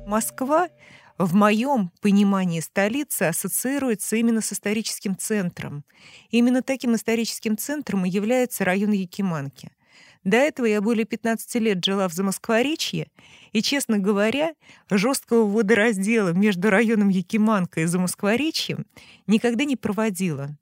Москва 0.06 0.68
в 1.16 1.34
моем 1.34 1.90
понимании 2.02 2.60
столицы 2.60 3.22
ассоциируется 3.22 4.16
именно 4.16 4.42
с 4.42 4.52
историческим 4.52 5.16
центром. 5.16 5.84
Именно 6.30 6.62
таким 6.62 6.94
историческим 6.94 7.56
центром 7.56 8.04
и 8.04 8.10
является 8.10 8.64
район 8.64 8.92
Якиманки– 8.92 9.70
до 10.24 10.36
этого 10.36 10.66
я 10.66 10.80
более 10.80 11.04
15 11.04 11.54
лет 11.56 11.84
жила 11.84 12.08
в 12.08 12.12
Замоскворечье, 12.12 13.08
и, 13.52 13.62
честно 13.62 13.98
говоря, 13.98 14.54
жесткого 14.90 15.46
водораздела 15.46 16.30
между 16.30 16.70
районом 16.70 17.08
Якиманка 17.08 17.80
и 17.80 17.86
Замоскворечьем 17.86 18.86
никогда 19.26 19.64
не 19.64 19.76
проводила. 19.76 20.56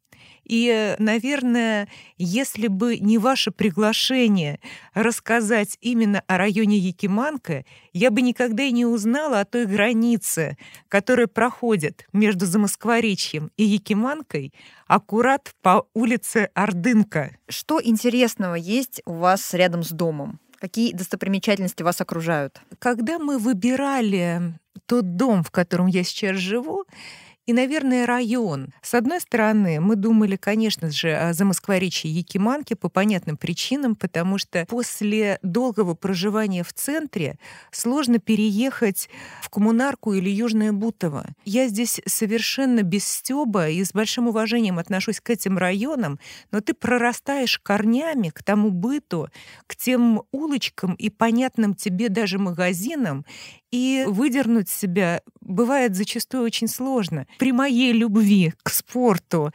И, 0.51 0.97
наверное, 0.99 1.87
если 2.19 2.67
бы 2.67 2.99
не 2.99 3.19
ваше 3.19 3.53
приглашение 3.53 4.59
рассказать 4.95 5.79
именно 5.81 6.25
о 6.27 6.39
районе 6.39 6.77
Якиманка, 6.77 7.65
я 7.93 8.11
бы 8.11 8.21
никогда 8.21 8.65
и 8.65 8.73
не 8.73 8.85
узнала 8.85 9.39
о 9.39 9.45
той 9.45 9.67
границе, 9.67 10.59
которая 10.89 11.29
проходит 11.29 12.09
между 12.13 12.47
Замоскворечьем 12.47 13.53
и 13.57 13.63
Якиманкой, 13.63 14.53
аккурат 14.89 15.55
по 15.63 15.87
улице 15.95 16.51
Ордынка. 16.55 17.37
Что 17.49 17.81
интересного 17.81 18.57
есть 18.57 19.03
у 19.07 19.13
вас 19.13 19.55
рядом 19.55 19.85
с 19.85 19.91
домом? 19.91 20.41
Какие 20.59 20.93
достопримечательности 20.93 21.85
вас 21.85 22.01
окружают? 22.01 22.61
Когда 22.81 23.21
мы 23.21 23.39
выбирали 23.39 24.59
тот 24.87 25.15
дом, 25.15 25.45
в 25.45 25.53
котором 25.53 25.87
я 25.87 26.03
сейчас 26.03 26.39
живу, 26.39 26.87
и, 27.47 27.53
наверное, 27.53 28.07
район. 28.07 28.73
С 28.83 28.95
одной 28.95 29.21
стороны, 29.21 29.81
мы 29.81 29.97
думали, 29.97 30.37
конечно 30.37 30.91
же, 30.91 31.15
о 31.15 31.33
Замоскворечье 31.33 32.11
Якиманке 32.11 32.77
по 32.77 32.89
понятным 32.89 33.37
причинам, 33.37 33.97
потому 33.97 34.39
что 34.39 34.67
после 34.69 35.39
долгого 35.43 35.95
проживания 35.95 36.63
в 36.63 36.73
центре 36.73 37.39
сложно 37.71 38.19
переехать 38.19 39.09
в 39.43 39.49
Коммунарку 39.49 40.13
или 40.13 40.31
Южное 40.31 40.73
Бутово. 40.73 41.27
Я 41.45 41.69
здесь 41.69 42.01
совершенно 42.07 42.83
без 42.83 43.07
стёба 43.07 43.69
и 43.69 43.83
с 43.83 43.93
большим 43.93 44.29
уважением 44.29 44.79
отношусь 44.79 45.21
к 45.21 45.31
этим 45.31 45.59
районам, 45.59 46.19
но 46.53 46.61
ты 46.61 46.75
прорастаешь 46.75 47.59
корнями 47.59 48.29
к 48.29 48.43
тому 48.43 48.71
быту, 48.71 49.29
к 49.67 49.77
тем 49.77 50.23
улочкам 50.31 50.95
и 50.95 51.09
понятным 51.11 51.75
тебе 51.75 52.09
даже 52.09 52.39
магазинам, 52.39 53.25
и 53.71 54.05
выдернуть 54.07 54.69
себя 54.69 55.23
бывает 55.41 55.95
зачастую 55.95 56.45
очень 56.45 56.69
сложно. 56.69 57.27
При 57.41 57.53
моей 57.53 57.95
любви 57.95 58.53
к 58.63 58.69
спорту 58.69 59.51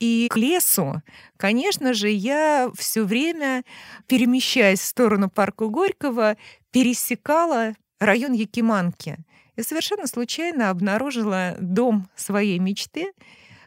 и 0.00 0.26
к 0.28 0.36
лесу, 0.36 1.02
конечно 1.36 1.94
же, 1.94 2.10
я 2.10 2.68
все 2.76 3.04
время, 3.04 3.62
перемещаясь 4.08 4.80
в 4.80 4.84
сторону 4.84 5.30
парка 5.30 5.68
Горького, 5.68 6.36
пересекала 6.72 7.74
район 8.00 8.32
Якиманки. 8.32 9.18
И 9.54 9.62
совершенно 9.62 10.08
случайно 10.08 10.70
обнаружила 10.70 11.54
дом 11.60 12.08
своей 12.16 12.58
мечты, 12.58 13.12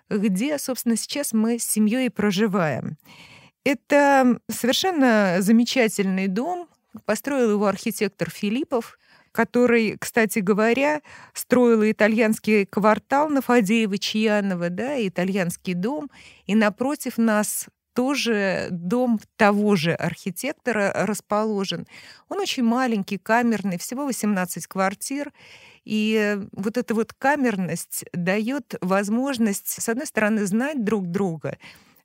где, 0.10 0.58
собственно, 0.58 0.98
сейчас 0.98 1.32
мы 1.32 1.58
с 1.58 1.64
семьей 1.64 2.10
проживаем. 2.10 2.98
Это 3.64 4.38
совершенно 4.50 5.38
замечательный 5.40 6.28
дом. 6.28 6.68
Построил 7.06 7.52
его 7.52 7.68
архитектор 7.68 8.30
Филиппов 8.30 9.00
который, 9.32 9.98
кстати 9.98 10.40
говоря, 10.40 11.02
строил 11.34 11.90
итальянский 11.90 12.66
квартал 12.66 13.30
на 13.30 13.40
Фадеева-Чьянова, 13.40 14.70
да, 14.70 15.08
итальянский 15.08 15.74
дом, 15.74 16.10
и 16.46 16.56
напротив 16.56 17.18
нас 17.18 17.68
тоже 17.94 18.68
дом 18.72 19.20
того 19.36 19.76
же 19.76 19.94
архитектора 19.94 20.92
расположен. 21.06 21.88
Он 22.30 22.40
очень 22.40 22.64
маленький, 22.64 23.18
камерный, 23.18 23.78
всего 23.78 24.06
18 24.06 24.68
квартир. 24.68 25.34
И 25.84 26.38
вот 26.52 26.78
эта 26.78 26.94
вот 26.94 27.14
камерность 27.14 28.06
дает 28.14 28.76
возможность, 28.82 29.82
с 29.82 29.90
одной 29.90 30.06
стороны, 30.06 30.46
знать 30.46 30.84
друг 30.84 31.08
друга, 31.08 31.58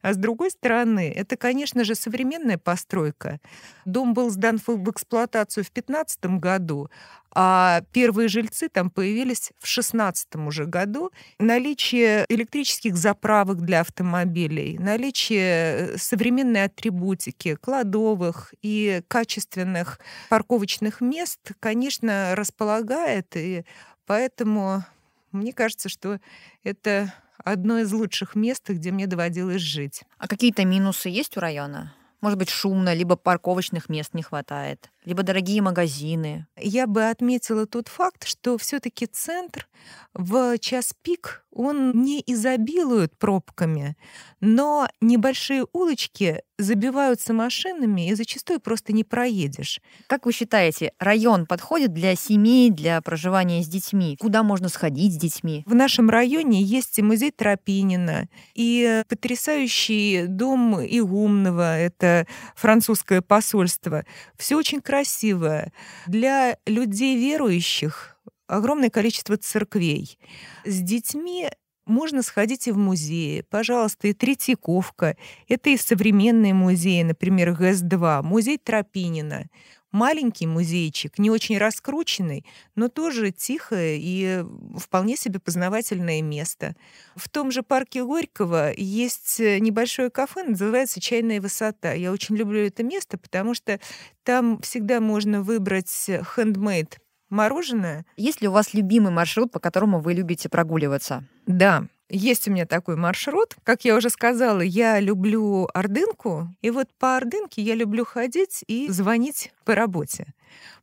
а 0.06 0.12
с 0.12 0.16
другой 0.16 0.52
стороны, 0.52 1.12
это, 1.12 1.36
конечно 1.36 1.82
же, 1.82 1.96
современная 1.96 2.58
постройка. 2.58 3.40
Дом 3.84 4.14
был 4.14 4.30
сдан 4.30 4.60
в 4.64 4.88
эксплуатацию 4.88 5.64
в 5.64 5.72
2015 5.72 6.26
году, 6.38 6.88
а 7.34 7.82
первые 7.92 8.28
жильцы 8.28 8.68
там 8.68 8.88
появились 8.88 9.50
в 9.58 9.66
2016 9.66 10.36
уже 10.46 10.66
году. 10.66 11.10
Наличие 11.40 12.24
электрических 12.28 12.96
заправок 12.96 13.62
для 13.62 13.80
автомобилей, 13.80 14.78
наличие 14.78 15.40
э, 15.42 15.98
современной 15.98 16.62
атрибутики, 16.66 17.56
кладовых 17.56 18.54
и 18.62 19.02
качественных 19.08 19.98
парковочных 20.28 21.00
мест, 21.00 21.40
конечно, 21.58 22.36
располагает, 22.36 23.36
и 23.36 23.64
поэтому 24.06 24.84
мне 25.32 25.52
кажется, 25.52 25.88
что 25.88 26.20
это 26.62 27.12
одно 27.44 27.78
из 27.78 27.92
лучших 27.92 28.34
мест, 28.34 28.68
где 28.68 28.90
мне 28.90 29.06
доводилось 29.06 29.62
жить. 29.62 30.02
А 30.18 30.28
какие-то 30.28 30.64
минусы 30.64 31.08
есть 31.08 31.36
у 31.36 31.40
района? 31.40 31.94
Может 32.20 32.38
быть, 32.38 32.48
шумно, 32.48 32.94
либо 32.94 33.16
парковочных 33.16 33.88
мест 33.88 34.14
не 34.14 34.22
хватает, 34.22 34.90
либо 35.04 35.22
дорогие 35.22 35.62
магазины. 35.62 36.46
Я 36.56 36.86
бы 36.86 37.08
отметила 37.08 37.66
тот 37.66 37.88
факт, 37.88 38.26
что 38.26 38.56
все-таки 38.58 39.06
центр 39.06 39.68
в 40.14 40.58
час 40.58 40.92
пик 41.02 41.45
он 41.56 41.92
не 42.02 42.22
изобилует 42.26 43.16
пробками, 43.18 43.96
но 44.40 44.88
небольшие 45.00 45.66
улочки 45.72 46.42
забиваются 46.58 47.32
машинами, 47.32 48.08
и 48.08 48.14
зачастую 48.14 48.60
просто 48.60 48.92
не 48.92 49.04
проедешь. 49.04 49.80
Как 50.06 50.26
вы 50.26 50.32
считаете, 50.32 50.92
район 50.98 51.46
подходит 51.46 51.92
для 51.92 52.14
семей, 52.14 52.70
для 52.70 53.00
проживания 53.00 53.62
с 53.62 53.68
детьми? 53.68 54.16
Куда 54.20 54.42
можно 54.42 54.68
сходить 54.68 55.14
с 55.14 55.16
детьми? 55.16 55.62
В 55.66 55.74
нашем 55.74 56.10
районе 56.10 56.62
есть 56.62 56.98
и 56.98 57.02
музей 57.02 57.30
Тропинина, 57.30 58.28
и 58.54 59.02
потрясающий 59.08 60.26
дом 60.26 60.80
Игумного, 60.80 61.78
это 61.78 62.26
французское 62.54 63.22
посольство. 63.22 64.04
Все 64.36 64.56
очень 64.56 64.80
красивое. 64.80 65.72
Для 66.06 66.56
людей 66.66 67.16
верующих 67.16 68.16
огромное 68.46 68.90
количество 68.90 69.36
церквей. 69.36 70.18
С 70.64 70.80
детьми 70.80 71.48
можно 71.86 72.22
сходить 72.22 72.66
и 72.66 72.72
в 72.72 72.78
музеи. 72.78 73.42
Пожалуйста, 73.48 74.08
и 74.08 74.12
Третьяковка. 74.12 75.16
Это 75.48 75.70
и 75.70 75.76
современные 75.76 76.52
музеи, 76.52 77.02
например, 77.02 77.52
ГЭС-2, 77.52 78.22
музей 78.22 78.58
Тропинина. 78.58 79.46
Маленький 79.92 80.46
музейчик, 80.46 81.18
не 81.18 81.30
очень 81.30 81.56
раскрученный, 81.56 82.44
но 82.74 82.88
тоже 82.88 83.30
тихое 83.30 83.98
и 83.98 84.44
вполне 84.76 85.16
себе 85.16 85.38
познавательное 85.38 86.20
место. 86.20 86.74
В 87.14 87.30
том 87.30 87.50
же 87.50 87.62
парке 87.62 88.04
Горького 88.04 88.72
есть 88.76 89.38
небольшое 89.38 90.10
кафе, 90.10 90.42
называется 90.42 91.00
«Чайная 91.00 91.40
высота». 91.40 91.92
Я 91.92 92.12
очень 92.12 92.36
люблю 92.36 92.66
это 92.66 92.82
место, 92.82 93.16
потому 93.16 93.54
что 93.54 93.80
там 94.22 94.60
всегда 94.60 95.00
можно 95.00 95.40
выбрать 95.40 96.10
хендмейд 96.34 96.98
мороженое. 97.30 98.04
Есть 98.16 98.40
ли 98.40 98.48
у 98.48 98.52
вас 98.52 98.74
любимый 98.74 99.12
маршрут, 99.12 99.50
по 99.50 99.58
которому 99.58 100.00
вы 100.00 100.14
любите 100.14 100.48
прогуливаться? 100.48 101.24
Да, 101.46 101.86
есть 102.08 102.46
у 102.46 102.52
меня 102.52 102.66
такой 102.66 102.96
маршрут. 102.96 103.56
Как 103.64 103.84
я 103.84 103.96
уже 103.96 104.10
сказала, 104.10 104.60
я 104.60 105.00
люблю 105.00 105.68
Ордынку. 105.74 106.48
И 106.62 106.70
вот 106.70 106.88
по 106.98 107.16
Ордынке 107.16 107.62
я 107.62 107.74
люблю 107.74 108.04
ходить 108.04 108.62
и 108.68 108.88
звонить 108.88 109.52
по 109.64 109.74
работе 109.74 110.26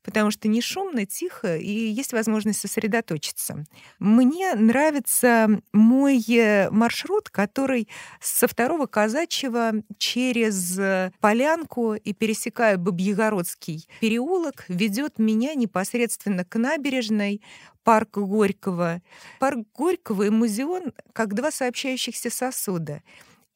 потому 0.04 0.32
что 0.32 0.48
не 0.48 0.62
шумно, 0.62 1.06
тихо, 1.06 1.58
и 1.58 1.72
есть 1.72 2.14
возможность 2.14 2.60
сосредоточиться. 2.60 3.66
Мне 4.00 4.54
нравится 4.56 5.62
мой 5.72 6.24
э, 6.30 6.70
маршрут, 6.70 7.30
который 7.30 7.88
со 8.22 8.48
второго 8.48 8.86
казачьего 8.86 9.74
через 9.98 10.78
э, 10.78 11.12
Полянку 11.20 11.94
и 11.94 12.14
пересекая 12.14 12.78
Бабьегородский 12.78 13.88
переулок 14.02 14.66
ведет 14.68 15.20
меня 15.20 15.54
непосредственно 15.56 16.44
к 16.46 16.58
набережной, 16.58 17.42
парк 17.84 18.18
Горького. 18.18 19.02
Парк 19.40 19.60
Горького 19.74 20.24
и 20.24 20.30
музеон 20.30 20.94
как 21.14 21.34
два 21.34 21.52
сообщающихся 21.52 22.30
сосуда. 22.30 23.02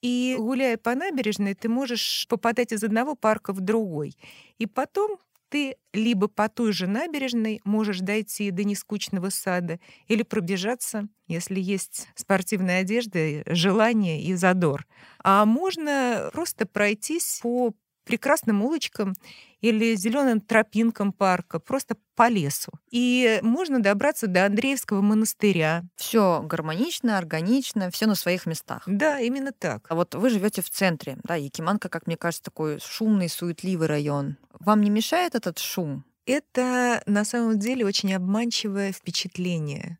И 0.02 0.36
гуляя 0.38 0.78
по 0.78 0.94
набережной, 0.94 1.56
ты 1.56 1.70
можешь 1.70 2.28
попадать 2.30 2.72
из 2.72 2.84
одного 2.84 3.16
парка 3.16 3.52
в 3.52 3.62
другой. 3.62 4.16
И 4.60 4.68
потом 4.68 5.18
ты 5.50 5.76
либо 5.94 6.28
по 6.28 6.50
той 6.50 6.72
же 6.72 6.88
набережной 6.88 7.62
можешь 7.64 8.00
дойти 8.00 8.52
до 8.52 8.64
нескучного 8.64 9.30
сада, 9.30 9.80
или 10.08 10.24
пробежаться, 10.24 11.08
если 11.28 11.60
есть 11.60 12.08
спортивная 12.16 12.82
одежда, 12.82 13.44
желание 13.48 14.22
и 14.22 14.34
задор. 14.36 14.86
А 15.24 15.46
можно 15.46 16.30
просто 16.34 16.66
пройтись 16.66 17.40
по 17.42 17.74
прекрасным 18.06 18.62
улочкам 18.64 19.14
или 19.62 19.96
зеленым 19.96 20.42
тропинкам 20.42 21.12
парка, 21.12 21.60
просто 21.60 21.96
по 22.16 22.30
лесу. 22.30 22.72
И 22.90 23.40
можно 23.42 23.82
добраться 23.82 24.28
до 24.28 24.46
Андреевского 24.46 25.02
монастыря. 25.02 25.84
Все 25.96 26.42
гармонично, 26.44 27.18
органично, 27.18 27.90
все 27.92 28.06
на 28.06 28.16
своих 28.16 28.46
местах. 28.46 28.84
Да, 28.86 29.20
именно 29.20 29.52
так. 29.52 29.86
А 29.90 29.96
вот 29.96 30.16
вы 30.16 30.30
живете 30.30 30.62
в 30.62 30.70
центре, 30.70 31.18
да, 31.24 31.36
Якиманка, 31.36 31.90
как 31.90 32.08
мне 32.08 32.18
кажется, 32.18 32.44
такой 32.44 32.80
шумный, 32.80 33.30
суетливый 33.30 33.88
район. 33.88 34.38
Вам 34.60 34.82
не 34.82 34.90
мешает 34.90 35.36
этот 35.36 35.60
шум? 35.60 36.06
Это 36.26 37.02
на 37.06 37.24
самом 37.24 37.58
деле 37.58 37.86
очень 37.86 38.14
обманчивое 38.14 38.92
впечатление. 38.92 39.98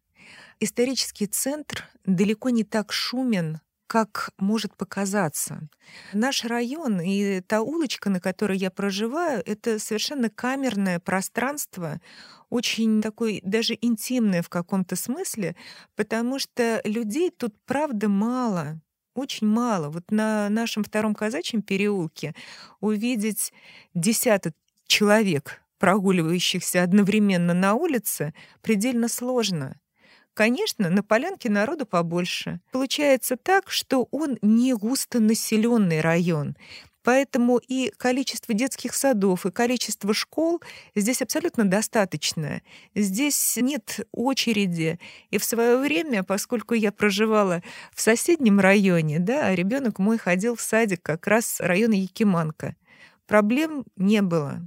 Исторический 0.60 1.28
центр 1.28 1.86
далеко 2.06 2.50
не 2.50 2.64
так 2.64 2.92
шумен, 2.92 3.60
как 3.88 4.32
может 4.38 4.76
показаться. 4.76 5.68
Наш 6.14 6.44
район 6.44 7.02
и 7.02 7.42
та 7.42 7.62
улочка, 7.62 8.10
на 8.10 8.20
которой 8.20 8.58
я 8.58 8.70
проживаю, 8.70 9.42
это 9.46 9.80
совершенно 9.80 10.30
камерное 10.30 11.00
пространство, 11.00 12.00
очень 12.50 13.02
такое 13.02 13.40
даже 13.44 13.78
интимное 13.80 14.42
в 14.42 14.50
каком-то 14.50 14.96
смысле, 14.96 15.56
потому 15.96 16.40
что 16.40 16.82
людей 16.84 17.32
тут 17.32 17.56
правда 17.66 18.10
мало 18.10 18.80
очень 19.18 19.48
мало. 19.48 19.90
Вот 19.90 20.12
на 20.12 20.48
нашем 20.50 20.84
втором 20.84 21.16
казачьем 21.16 21.62
переулке 21.62 22.36
увидеть 22.80 23.52
десяток 23.94 24.54
человек, 24.86 25.62
прогуливающихся 25.80 26.84
одновременно 26.84 27.54
на 27.54 27.74
улице, 27.74 28.34
предельно 28.62 29.08
сложно. 29.08 29.80
Конечно, 30.38 30.92
на 30.92 31.02
полянке 31.02 31.50
народу 31.50 31.88
побольше. 31.88 32.60
Получается 32.72 33.38
так, 33.38 33.72
что 33.72 34.08
он 34.12 34.38
не 34.44 34.76
густонаселенный 34.76 36.00
район. 36.00 36.56
Поэтому 37.02 37.58
и 37.58 37.92
количество 37.98 38.54
детских 38.54 38.94
садов, 38.94 39.48
и 39.48 39.52
количество 39.52 40.14
школ 40.14 40.62
здесь 40.94 41.24
абсолютно 41.24 41.66
достаточно. 41.66 42.62
Здесь 42.94 43.58
нет 43.60 44.02
очереди. 44.12 45.00
И 45.32 45.40
в 45.40 45.44
свое 45.44 45.80
время, 45.80 46.22
поскольку 46.22 46.76
я 46.76 46.92
проживала 46.92 47.64
в 47.92 48.00
соседнем 48.00 48.60
районе, 48.60 49.18
да, 49.18 49.56
ребенок 49.56 49.98
мой 49.98 50.20
ходил 50.20 50.56
в 50.56 50.62
садик 50.62 51.02
как 51.02 51.26
раз 51.26 51.60
района 51.62 51.96
Якиманка. 51.96 52.76
Проблем 53.26 53.86
не 53.96 54.22
было. 54.22 54.62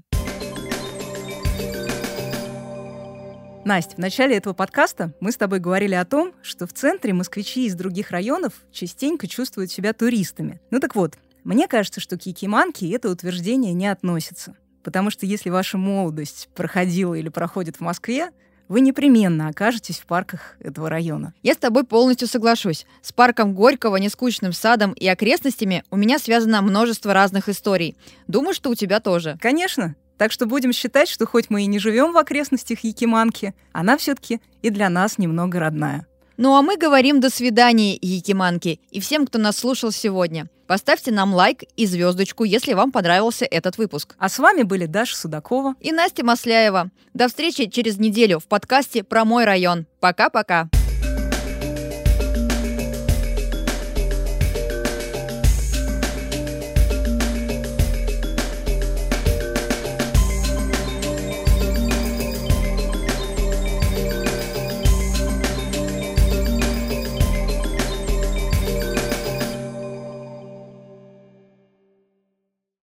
Настя, 3.65 3.97
в 3.97 3.99
начале 3.99 4.37
этого 4.37 4.55
подкаста 4.55 5.13
мы 5.21 5.33
с 5.33 5.37
тобой 5.37 5.59
говорили 5.61 5.95
о 5.95 6.07
том, 6.07 6.33
что 6.43 6.67
в 6.67 6.73
центре 6.73 7.13
москвичи 7.13 7.67
из 7.67 7.75
других 7.75 8.11
районов 8.11 8.55
частенько 8.73 9.27
чувствуют 9.27 9.71
себя 9.71 9.93
туристами. 9.93 10.61
Ну 10.71 10.81
так 10.81 10.97
вот, 10.97 11.19
мне 11.45 11.69
кажется, 11.69 12.01
что 12.01 12.17
к 12.17 12.23
Якиманке 12.23 12.91
это 12.91 13.11
утверждение 13.11 13.75
не 13.75 13.87
относится. 13.87 14.57
Потому 14.83 15.11
что 15.11 15.27
если 15.27 15.51
ваша 15.51 15.77
молодость 15.77 16.49
проходила 16.55 17.15
или 17.15 17.29
проходит 17.29 17.77
в 17.77 17.81
Москве, 17.81 18.31
вы 18.69 18.81
непременно 18.81 19.49
окажетесь 19.49 19.99
в 19.99 20.07
парках 20.07 20.57
этого 20.61 20.89
района. 20.89 21.35
Я 21.43 21.53
с 21.53 21.59
тобой 21.59 21.85
полностью 21.85 22.29
соглашусь. 22.29 22.87
С 23.03 23.13
парком 23.13 23.55
Горького, 23.55 23.97
нескучным 23.97 24.55
садом 24.55 24.93
и 24.93 25.07
окрестностями 25.07 25.85
у 25.91 25.97
меня 25.97 26.19
связано 26.19 26.63
множество 26.63 27.13
разных 27.13 27.51
историй. 27.51 27.97
Думаю, 28.27 28.55
что 28.55 28.71
у 28.71 28.75
тебя 28.75 29.01
тоже. 29.01 29.37
Конечно. 29.41 29.97
Так 30.21 30.33
что 30.33 30.45
будем 30.45 30.75
считать, 30.75 31.09
что 31.09 31.25
хоть 31.25 31.49
мы 31.49 31.63
и 31.63 31.67
не 31.67 31.79
живем 31.79 32.13
в 32.13 32.19
окрестностях 32.19 32.81
Якиманки, 32.81 33.55
она 33.73 33.97
все-таки 33.97 34.43
и 34.61 34.69
для 34.69 34.91
нас 34.91 35.17
немного 35.17 35.59
родная. 35.59 36.07
Ну 36.37 36.57
а 36.57 36.61
мы 36.61 36.77
говорим 36.77 37.21
до 37.21 37.31
свидания, 37.31 37.97
Якиманки, 37.97 38.81
и 38.91 39.01
всем, 39.01 39.27
кто 39.27 39.39
нас 39.39 39.57
слушал 39.57 39.93
сегодня. 39.93 40.51
Поставьте 40.67 41.11
нам 41.11 41.33
лайк 41.33 41.63
и 41.75 41.87
звездочку, 41.87 42.45
если 42.45 42.75
вам 42.75 42.93
понравился 42.93 43.47
этот 43.47 43.79
выпуск. 43.79 44.15
А 44.19 44.29
с 44.29 44.39
вами 44.39 44.63
были 44.63 44.85
Даша 44.85 45.17
Судакова 45.17 45.75
и 45.81 45.91
Настя 45.91 46.23
Масляева. 46.23 46.91
До 47.15 47.29
встречи 47.29 47.71
через 47.71 47.97
неделю 47.97 48.41
в 48.41 48.45
подкасте 48.45 49.03
про 49.03 49.25
мой 49.25 49.47
район. 49.47 49.87
Пока-пока. 50.01 50.69